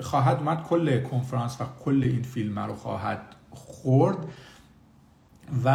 خواهد 0.00 0.38
اومد 0.38 0.62
کل 0.62 1.02
کنفرانس 1.02 1.60
و 1.60 1.64
کل 1.84 2.02
این 2.02 2.22
فیلم 2.22 2.58
رو 2.58 2.74
خواهد 2.74 3.20
خورد. 3.50 4.16
و 5.64 5.68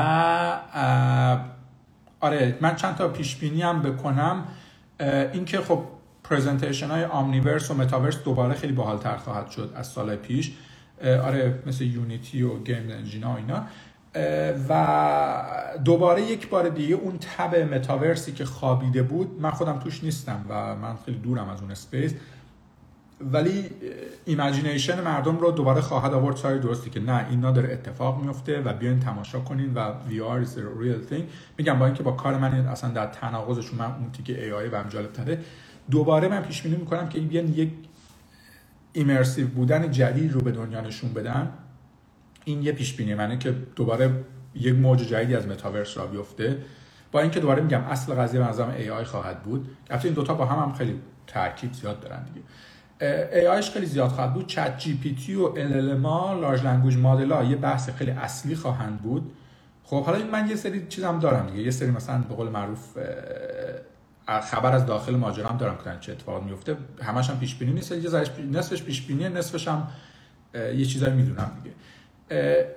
آره 2.19 2.57
من 2.61 2.75
چند 2.75 2.95
تا 2.95 3.07
پیش 3.07 3.35
بینی 3.35 3.61
هم 3.61 3.81
بکنم. 3.81 4.43
اینکه 5.33 5.57
خب 5.57 5.83
presentation 6.23 6.87
های 6.87 7.05
Omniverse 7.05 7.71
و 7.71 7.73
متاورس 7.73 8.23
دوباره 8.23 8.53
خیلی 8.53 8.73
باحالتر 8.73 9.17
خواهد 9.17 9.49
شد 9.49 9.73
از 9.75 9.87
سال 9.87 10.15
پیش. 10.15 10.51
آره 11.01 11.59
مثل 11.65 11.83
Unity 11.83 12.41
و 12.41 12.59
game 12.59 12.89
engine 12.89 13.23
ها 13.23 13.37
اینا. 13.37 13.63
و 14.69 15.77
دوباره 15.85 16.21
یک 16.21 16.49
بار 16.49 16.69
دیگه 16.69 16.95
اون 16.95 17.17
تب 17.17 17.55
متاورسی 17.55 18.31
که 18.31 18.45
خوابیده 18.45 19.03
بود 19.03 19.41
من 19.41 19.51
خودم 19.51 19.79
توش 19.79 20.03
نیستم 20.03 20.45
و 20.49 20.75
من 20.75 20.95
خیلی 21.05 21.17
دورم 21.17 21.49
از 21.49 21.61
اون 21.61 21.71
space 21.71 22.13
ولی 23.21 23.69
imagination 24.25 25.01
مردم 25.01 25.37
رو 25.37 25.51
دوباره 25.51 25.81
خواهد 25.81 26.13
آورد 26.13 26.35
side 26.35 26.59
درستی 26.59 26.89
که 26.89 26.99
نه 26.99 27.29
اینا 27.29 27.51
داره 27.51 27.73
اتفاق 27.73 28.23
میفته 28.23 28.61
و 28.61 28.73
بیاین 28.73 28.99
تماشا 28.99 29.39
کنین 29.39 29.73
و 29.73 29.93
VR 30.09 30.45
is 30.45 30.49
a 30.49 30.81
real 30.81 31.11
thing. 31.11 31.23
میگم 31.57 31.79
با 31.79 31.85
اینکه 31.85 32.03
با 32.03 32.11
کار 32.11 32.37
من 32.37 32.53
اصلا 32.53 32.89
در 32.89 33.05
تناقضشون 33.05 33.79
من 33.79 33.85
اون 33.85 34.11
تیکه 34.11 34.51
AI 34.51 34.73
و 34.73 34.89
جالب 34.89 35.11
تره 35.11 35.39
دوباره 35.91 36.27
من 36.27 36.41
پیش 36.41 36.61
بینی 36.61 36.75
می‌کنم 36.75 37.09
که 37.09 37.19
بیان 37.19 37.47
یک 37.47 37.69
immersive 38.93 39.47
بودن 39.47 39.91
جدید 39.91 40.31
رو 40.31 40.41
به 40.41 40.51
دنیا 40.51 40.81
نشون 40.81 41.13
بدن. 41.13 41.49
این 42.45 42.63
یه 42.63 42.71
پیش 42.71 42.93
بینی 42.93 43.15
منه 43.15 43.37
که 43.37 43.51
دوباره 43.75 44.11
یک 44.55 44.75
موج 44.75 44.99
جدیدی 44.99 45.35
از 45.35 45.47
متاورس 45.47 45.97
را 45.97 46.07
بیفته. 46.07 46.57
با 47.11 47.19
اینکه 47.19 47.39
دوباره 47.39 47.61
میگم 47.61 47.81
اصل 47.81 48.13
قضیه 48.13 48.39
به 48.39 48.45
نظرم 48.45 48.73
AI 48.77 49.03
خواهد 49.03 49.43
بود. 49.43 49.69
البته 49.89 50.05
این 50.05 50.13
دوتا 50.13 50.33
با 50.33 50.45
هم 50.45 50.59
هم 50.59 50.73
خیلی 50.73 50.99
ترکیب 51.27 51.73
زیاد 51.73 51.99
دارن 51.99 52.23
دیگه. 52.23 52.45
AIش 53.33 53.69
خیلی 53.69 53.85
زیاد 53.85 54.09
خواهد 54.09 54.33
بود. 54.33 54.47
ChatGPT 54.47 55.35
و 55.35 55.53
LLM 55.55 56.05
large 56.41 56.63
language 56.63 56.97
model 56.97 57.31
ها 57.31 57.43
یه 57.43 57.55
بحث 57.55 57.89
خیلی 57.89 58.11
اصلی 58.11 58.55
خواهند 58.55 59.01
بود. 59.01 59.31
خب 59.83 60.03
حالا 60.05 60.25
من 60.31 60.49
یه 60.49 60.55
سری 60.55 60.87
چیزم 60.89 61.19
دارم 61.19 61.47
دیگه. 61.49 61.61
یه 61.63 61.71
سری 61.71 61.91
مثلا 61.91 62.17
به 62.17 62.35
قول 62.35 62.49
معروف 62.49 62.97
خبر 64.43 64.75
از 64.75 64.85
داخل 64.85 65.15
ماجرا 65.15 65.47
هم 65.47 65.57
دارم 65.57 65.77
که 65.83 65.97
چه 65.99 66.11
اتفاق 66.11 66.43
میفته. 66.43 66.75
همش 67.01 67.29
هم 67.29 67.39
پیش 67.39 67.55
بینی 67.55 67.73
نیست. 67.73 67.91
یه 67.91 68.23
نصفش 68.51 68.83
پیش 68.83 69.01
بینیه 69.01 69.29
نصفش 69.29 69.67
هم 69.67 69.87
یه 70.55 70.85
چیزایی 70.85 71.13
می‌دونم 71.13 71.51
دیگه. 71.63 71.75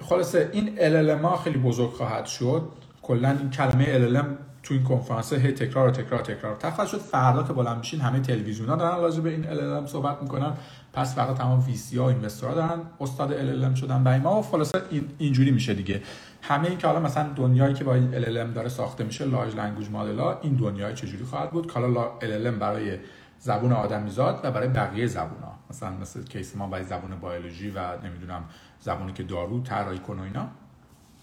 خلاصه 0.00 0.50
این 0.52 0.76
LLM 0.76 1.44
خیلی 1.44 1.58
بزرگ 1.58 1.90
خواهد 1.90 2.26
شد. 2.26 2.68
کلا 3.02 3.28
این 3.28 3.50
کلمه 3.50 4.08
LLM 4.08 4.26
تو 4.66 4.74
این 4.74 4.82
کنفرانس 4.82 5.32
هی 5.32 5.52
تکرار 5.52 5.88
و 5.88 5.90
تکرار 5.90 6.20
و 6.20 6.24
تکرار. 6.24 6.56
تخصص 6.56 6.90
شد 6.90 6.98
فردا 6.98 7.42
که 7.42 7.52
بالا 7.52 7.74
میشین 7.74 8.00
همه 8.00 8.20
تلویزیون 8.20 8.68
ها 8.68 8.76
دارن 8.76 9.00
راجع 9.00 9.20
به 9.20 9.30
این 9.30 9.44
LLM 9.44 9.86
صحبت 9.86 10.22
می‌کنن. 10.22 10.52
پس 10.92 11.14
فردا 11.14 11.34
تمام 11.34 11.64
VC 11.66 11.98
ها 11.98 12.08
investor 12.08 12.49
ها 12.49 12.54
دارن. 12.54 12.80
استاد 13.00 13.30
LLM 13.30 13.80
شدن 13.80 14.04
برای 14.04 14.18
ما 14.18 14.38
و 14.38 14.42
خلاصه 14.42 14.82
این 14.90 15.08
اینجوری 15.18 15.50
میشه 15.50 15.74
دیگه. 15.74 16.02
همه 16.42 16.68
این 16.68 16.78
که 16.78 16.86
حالا 16.86 17.00
مثلا 17.00 17.28
دنیایی 17.36 17.74
که 17.74 17.84
با 17.84 17.94
این 17.94 18.24
LLM 18.24 18.54
داره 18.54 18.68
ساخته 18.68 19.04
میشه 19.04 19.24
large 19.24 19.56
language 19.56 19.90
model 19.90 20.18
ها 20.18 20.38
این 20.42 20.54
دنیای 20.54 20.94
چجوری 20.94 21.24
خواهد 21.24 21.50
بود؟ 21.50 21.72
که 21.72 21.80
حالا 21.80 22.10
LLM 22.20 22.60
برای 22.60 22.98
زبون 23.38 23.72
آدمیزاد 23.72 24.40
و 24.44 24.50
برای 24.50 24.68
بقیه 24.68 25.06
زبون 25.06 25.42
ها 25.42 25.54
مثلا 25.70 25.90
مثل 25.90 26.24
case 26.24 26.56
ما 26.56 26.66
برای 26.66 26.84
زبون 26.84 27.10
بیولوژی 27.20 27.70
و 27.70 27.78
نمی‌دونم 28.04 28.44
زبونی 28.80 29.12
که 29.12 29.22
دارو 29.22 29.62
طراحی 29.62 29.98
کنه 29.98 30.22
اینا. 30.22 30.46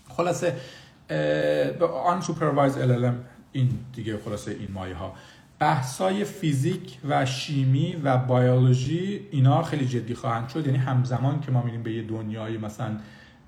خلاصه 0.10 0.56
unsupervised 2.06 2.78
LLM 2.78 3.14
این 3.54 3.70
دیگه 3.96 4.18
خلاصه 4.18 4.52
این 4.52 4.68
مایه 4.74 4.96
ها. 4.96 5.14
بحثای 5.60 6.26
فیزیک 6.26 6.98
و 7.10 7.26
شیمی 7.26 7.96
و 8.04 8.18
بیولوژی 8.18 9.22
اینا 9.32 9.64
خیلی 9.64 9.86
جدی 9.86 10.14
خواهند 10.14 10.50
شد. 10.50 10.66
یعنی 10.66 10.78
همزمان 10.78 11.42
که 11.42 11.52
ما 11.52 11.62
میریم 11.62 11.84
به 11.84 11.94
یه 11.94 12.04
دنیای 12.04 12.58
مثلا 12.58 12.92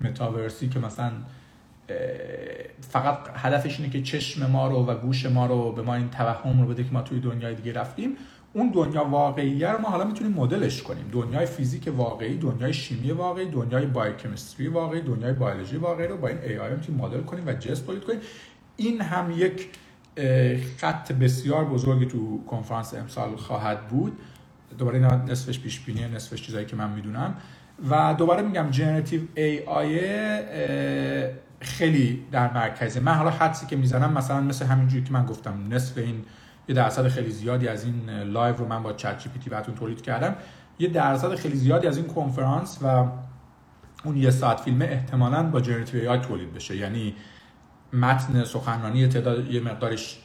متاورسی 0.00 0.68
که 0.68 0.78
مثلا 0.78 1.12
فقط 2.80 3.18
هدفش 3.34 3.80
اینه 3.80 3.92
که 3.92 4.02
چشم 4.02 4.50
ما 4.50 4.68
رو 4.68 4.76
و 4.86 4.94
گوش 4.94 5.26
ما 5.26 5.46
رو 5.46 5.72
به 5.72 5.82
ما 5.82 5.94
این 5.94 6.10
توهم 6.10 6.60
رو 6.60 6.68
بده 6.68 6.84
که 6.84 6.90
ما 6.92 7.02
توی 7.02 7.20
دنیای 7.20 7.54
دیگه 7.54 7.72
رفتیم. 7.72 8.16
اون 8.52 8.70
دنیا 8.70 9.04
واقعی 9.04 9.64
رو 9.64 9.80
ما 9.80 9.88
حالا 9.88 10.04
می‌تونیم 10.04 10.32
مدلش 10.32 10.82
کنیم. 10.82 11.04
دنیای 11.12 11.46
فیزیک 11.46 11.88
واقعی 11.96 12.36
دنیای 12.36 12.72
شیمی 12.72 13.10
واقعی 13.10 13.46
دنیای 13.46 13.86
biochemistry 13.86 14.68
واقعی 14.68 15.00
دنیای 15.00 15.32
بیولوژی 15.32 15.76
واقعی 15.76 16.06
رو 16.06 16.16
با 16.16 16.28
این 16.28 16.38
AI 16.38 16.74
می‌تونیم 16.74 17.00
مدل 17.00 17.20
کنیم 17.20 17.46
و 17.46 17.52
تولید 17.52 18.04
کنیم. 18.04 18.20
این 18.76 19.00
هم 19.00 19.30
یک 19.30 19.68
خط 20.78 21.12
بسیار 21.12 21.64
بزرگی 21.64 22.06
تو 22.06 22.44
کنفرانس 22.46 22.94
امسال 22.94 23.36
خواهد 23.36 23.88
بود. 23.88 24.18
دوباره 24.78 24.96
اینا 24.96 25.16
نصفش 25.16 25.60
پیش 25.60 25.80
بینی 25.80 26.04
نصفش 26.04 26.42
چیزایی 26.42 26.66
که 26.66 26.76
من 26.76 26.90
می‌دونم. 26.90 27.34
و 27.90 28.14
دوباره 28.18 28.42
میگم 28.42 28.70
generative 28.70 29.20
AI 29.34 30.00
خیلی 31.60 32.24
در 32.32 32.52
مرکزه. 32.52 33.00
من 33.00 33.14
حالا 33.14 33.30
حدسی 33.30 33.66
که 33.66 33.76
می‌زنم 33.76 34.12
مثلا 34.12 34.40
مثل 34.40 34.66
همینجوری 34.66 35.04
که 35.04 35.12
من 35.12 35.26
گفتم 35.26 35.54
نصف 35.70 35.98
این 35.98 36.24
یه 36.68 36.74
درصد 36.74 37.08
خیلی 37.08 37.30
زیادی 37.30 37.68
از 37.68 37.84
این 37.84 38.10
live 38.10 38.56
رو 38.56 38.66
من 38.68 38.82
با 38.82 38.92
ChatGPT 38.92 39.50
براتون 39.50 39.74
تولید 39.74 40.02
کردم. 40.02 40.34
یه 40.78 40.88
درصد 40.88 41.34
خیلی 41.34 41.56
زیادی 41.56 41.86
از 41.86 41.96
این 41.96 42.06
کنفرانس 42.06 42.78
و 42.82 43.04
اون 44.04 44.16
یه 44.16 44.30
ساعت 44.30 44.60
فیلم 44.60 44.82
احتمالاً 44.82 45.42
با 45.42 45.60
generative 45.60 46.00
AI 46.00 46.18
تولید 46.18 46.54
بشه. 46.54 46.76
یعنی 46.76 47.14
متن 47.92 48.44
سخنرانی 48.44 49.08
تعداد 49.08 49.50
یه 49.50 49.60
مقدارش 49.60 50.18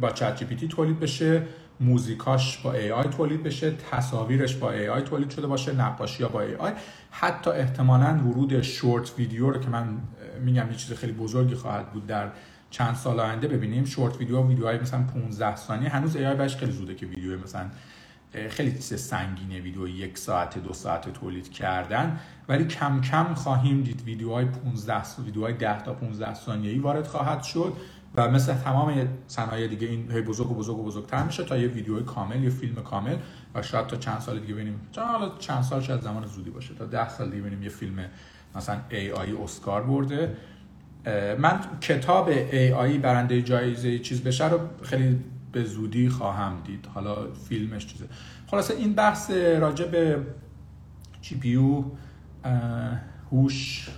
با 0.00 0.10
ChatGPT 0.10 0.68
تولید 0.68 1.00
بشه 1.00 1.42
موزیکاش 1.80 2.58
با 2.58 2.72
AI 2.72 3.04
تولید 3.04 3.42
بشه 3.42 3.74
تصاویرش 3.90 4.56
با 4.56 4.72
AI 4.72 5.02
تولید 5.02 5.30
شده 5.30 5.46
باشه 5.46 5.72
نقاشی 5.72 6.22
ها 6.22 6.28
با 6.28 6.40
AI 6.40 6.72
حتی 7.10 7.50
احتمالا 7.50 8.20
ورود 8.26 8.60
short 8.60 9.18
video 9.18 9.50
رو 9.50 9.60
که 9.60 9.68
من 9.68 9.98
میگم 10.44 10.70
یه 10.70 10.76
چیز 10.76 10.92
خیلی 10.92 11.12
بزرگی 11.12 11.54
خواهد 11.54 11.92
بود 11.92 12.06
در 12.06 12.30
چند 12.70 12.94
سال 12.94 13.20
آینده 13.20 13.48
ببینیم. 13.48 13.84
شورت 13.84 14.16
ویدیو 14.16 14.46
ویدیوهای 14.46 14.78
مثلا 14.78 15.02
15 15.02 15.56
ثانیه. 15.56 15.88
هنوز 15.88 16.16
ای 16.16 16.26
آی 16.26 16.34
بهش 16.34 16.56
خیلی 16.56 16.72
زوده 16.72 16.94
که 16.94 17.06
ویدیو 17.06 17.38
مثلا 17.38 17.66
خیلی 18.50 18.72
چیز 18.72 19.00
سنگینه 19.00 19.60
ویدیو 19.60 19.88
یک 19.88 20.18
ساعت 20.18 20.58
دو 20.58 20.72
ساعت 20.72 21.12
تولید 21.12 21.52
کردن. 21.52 22.20
ولی 22.48 22.64
کم 22.64 23.00
کم 23.00 23.34
خواهیم 23.34 23.82
دید 23.82 24.02
ویدیوهای 24.02 24.44
15 24.44 25.02
ویدیوهای 25.24 25.52
10 25.52 25.82
تا 25.82 25.94
15 25.94 26.34
ثانیه‌ای 26.34 26.78
وارد 26.78 27.06
خواهد 27.06 27.42
شد 27.42 27.72
و 28.14 28.30
مثل 28.30 28.54
تمام 28.54 29.08
صنایع 29.26 29.66
دیگه 29.66 29.88
این 29.88 30.12
هی 30.12 30.20
بزرگ 30.20 30.50
و 30.50 30.54
بزرگ 30.54 30.78
و 30.78 30.84
بزرگتر 30.84 31.22
میشه 31.22 31.44
تا 31.44 31.56
یه 31.56 31.68
ویدیو 31.68 32.02
کامل 32.02 32.44
یا 32.44 32.50
فیلم 32.50 32.74
کامل 32.74 33.16
و 33.54 33.62
شاید 33.62 33.86
تا 33.86 33.96
چند 33.96 34.20
سال 34.20 34.40
دیگه 34.40 34.54
ببینیم. 34.54 34.80
حالا 34.96 35.38
چند 35.38 35.62
سال 35.62 35.80
شاید 35.80 36.00
زمان 36.00 36.26
زودی 36.26 36.50
باشه. 36.50 36.74
تا 36.74 36.86
10 36.86 37.08
سال 37.08 37.30
دیگه 37.30 37.42
ببینیم 37.42 37.62
یه 37.62 37.68
فیلم 37.68 38.04
مثلا 38.54 38.80
آی 38.92 39.32
اسکار 39.44 39.82
برده. 39.82 40.36
من 41.38 41.60
کتاب 41.80 42.28
آی 42.76 42.98
برنده 42.98 43.42
جایزه 43.42 43.98
چیز 43.98 44.22
بشه 44.22 44.48
رو 44.48 44.60
خیلی 44.82 45.20
به 45.52 45.64
زودی 45.64 46.08
خواهم 46.08 46.62
دید. 46.66 46.88
حالا 46.94 47.32
فیلمش 47.48 47.86
چیزه. 47.86 48.04
خلاصه 48.50 48.74
این 48.74 48.92
بحث 48.92 49.30
راجع 49.30 49.86
به 49.86 50.18
جی 51.22 51.38
پی 51.38 51.54
هوش 53.30 53.88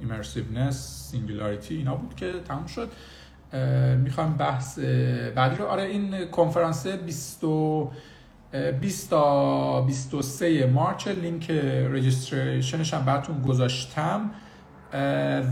ایمرسیونس 0.00 1.08
سینگولاریتی 1.10 1.76
اینا 1.76 1.94
بود 1.94 2.16
که 2.16 2.32
تموم 2.44 2.66
شد. 2.66 2.92
می‌خوام 3.98 4.36
بحث 4.36 4.78
بعدی 5.34 5.56
رو 5.56 5.64
آره 5.64 5.82
این 5.82 6.24
کنفرانس 6.26 6.86
20 6.86 7.44
20 8.80 9.10
تا 9.10 9.82
23 9.82 10.66
مارچ 10.66 11.08
لینک 11.08 11.50
رجیستریشنش 11.90 12.94
هم 12.94 13.04
براتون 13.04 13.42
گذاشتم. 13.42 14.30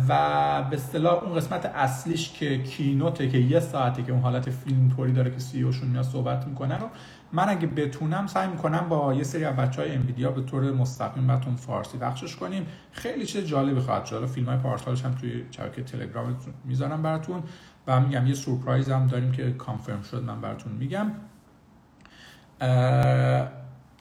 و 0.09 0.63
به 0.71 0.77
اصطلاح 0.77 1.25
اون 1.25 1.35
قسمت 1.35 1.67
اصلیش 1.67 2.33
که 2.33 2.63
کینوته 2.63 3.29
که 3.29 3.39
یه 3.39 3.61
ساعته 3.61 4.03
که 4.03 4.13
اون 4.13 4.21
حالت 4.21 4.51
فیلم 4.51 4.89
طوری 4.89 5.13
داره 5.13 5.31
که 5.31 5.39
سی 5.39 5.63
اوشون 5.63 5.89
میاد 5.89 6.05
صحبت 6.05 6.47
می‌کنه 6.47 6.79
رو 6.79 6.89
من 7.33 7.49
اگه 7.49 7.67
بتونم 7.67 8.27
سعی 8.27 8.49
می‌کنم 8.49 8.89
با 8.89 9.15
یه 9.15 9.23
سری 9.23 9.45
از 9.45 9.57
بچه 9.57 9.83
های 9.83 9.95
انویدیا 9.95 10.31
به 10.31 10.43
طور 10.43 10.73
مستقیم 10.73 11.27
براتون 11.27 11.57
فارسی 11.57 11.99
بخشش 11.99 12.37
کنیم. 12.37 12.67
خیلی 12.93 13.27
چیز 13.27 13.45
جالبی 13.45 13.81
خواهد 13.81 14.05
شد. 14.05 14.27
فیلم 14.27 14.47
های 14.47 14.59
پارسالش 14.59 15.05
هم 15.05 15.15
توی 15.15 15.45
شبکه 15.51 15.83
تلگرام 15.83 16.37
می‌ذارم 16.65 17.03
براتون 17.03 17.43
و 17.87 18.01
میگم 18.01 18.27
یه 18.27 18.35
سورپرایز 18.35 18.91
هم 18.91 19.07
داریم 19.07 19.33
که 19.33 19.53
کانفرم 19.53 20.03
شد 20.03 20.23
من 20.23 20.41
براتون 20.41 20.73
میگم. 20.73 21.11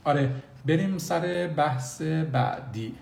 آره 0.04 0.32
بریم 0.66 0.98
سر 0.98 1.54
بحث 1.58 2.02
بعدی. 2.02 2.96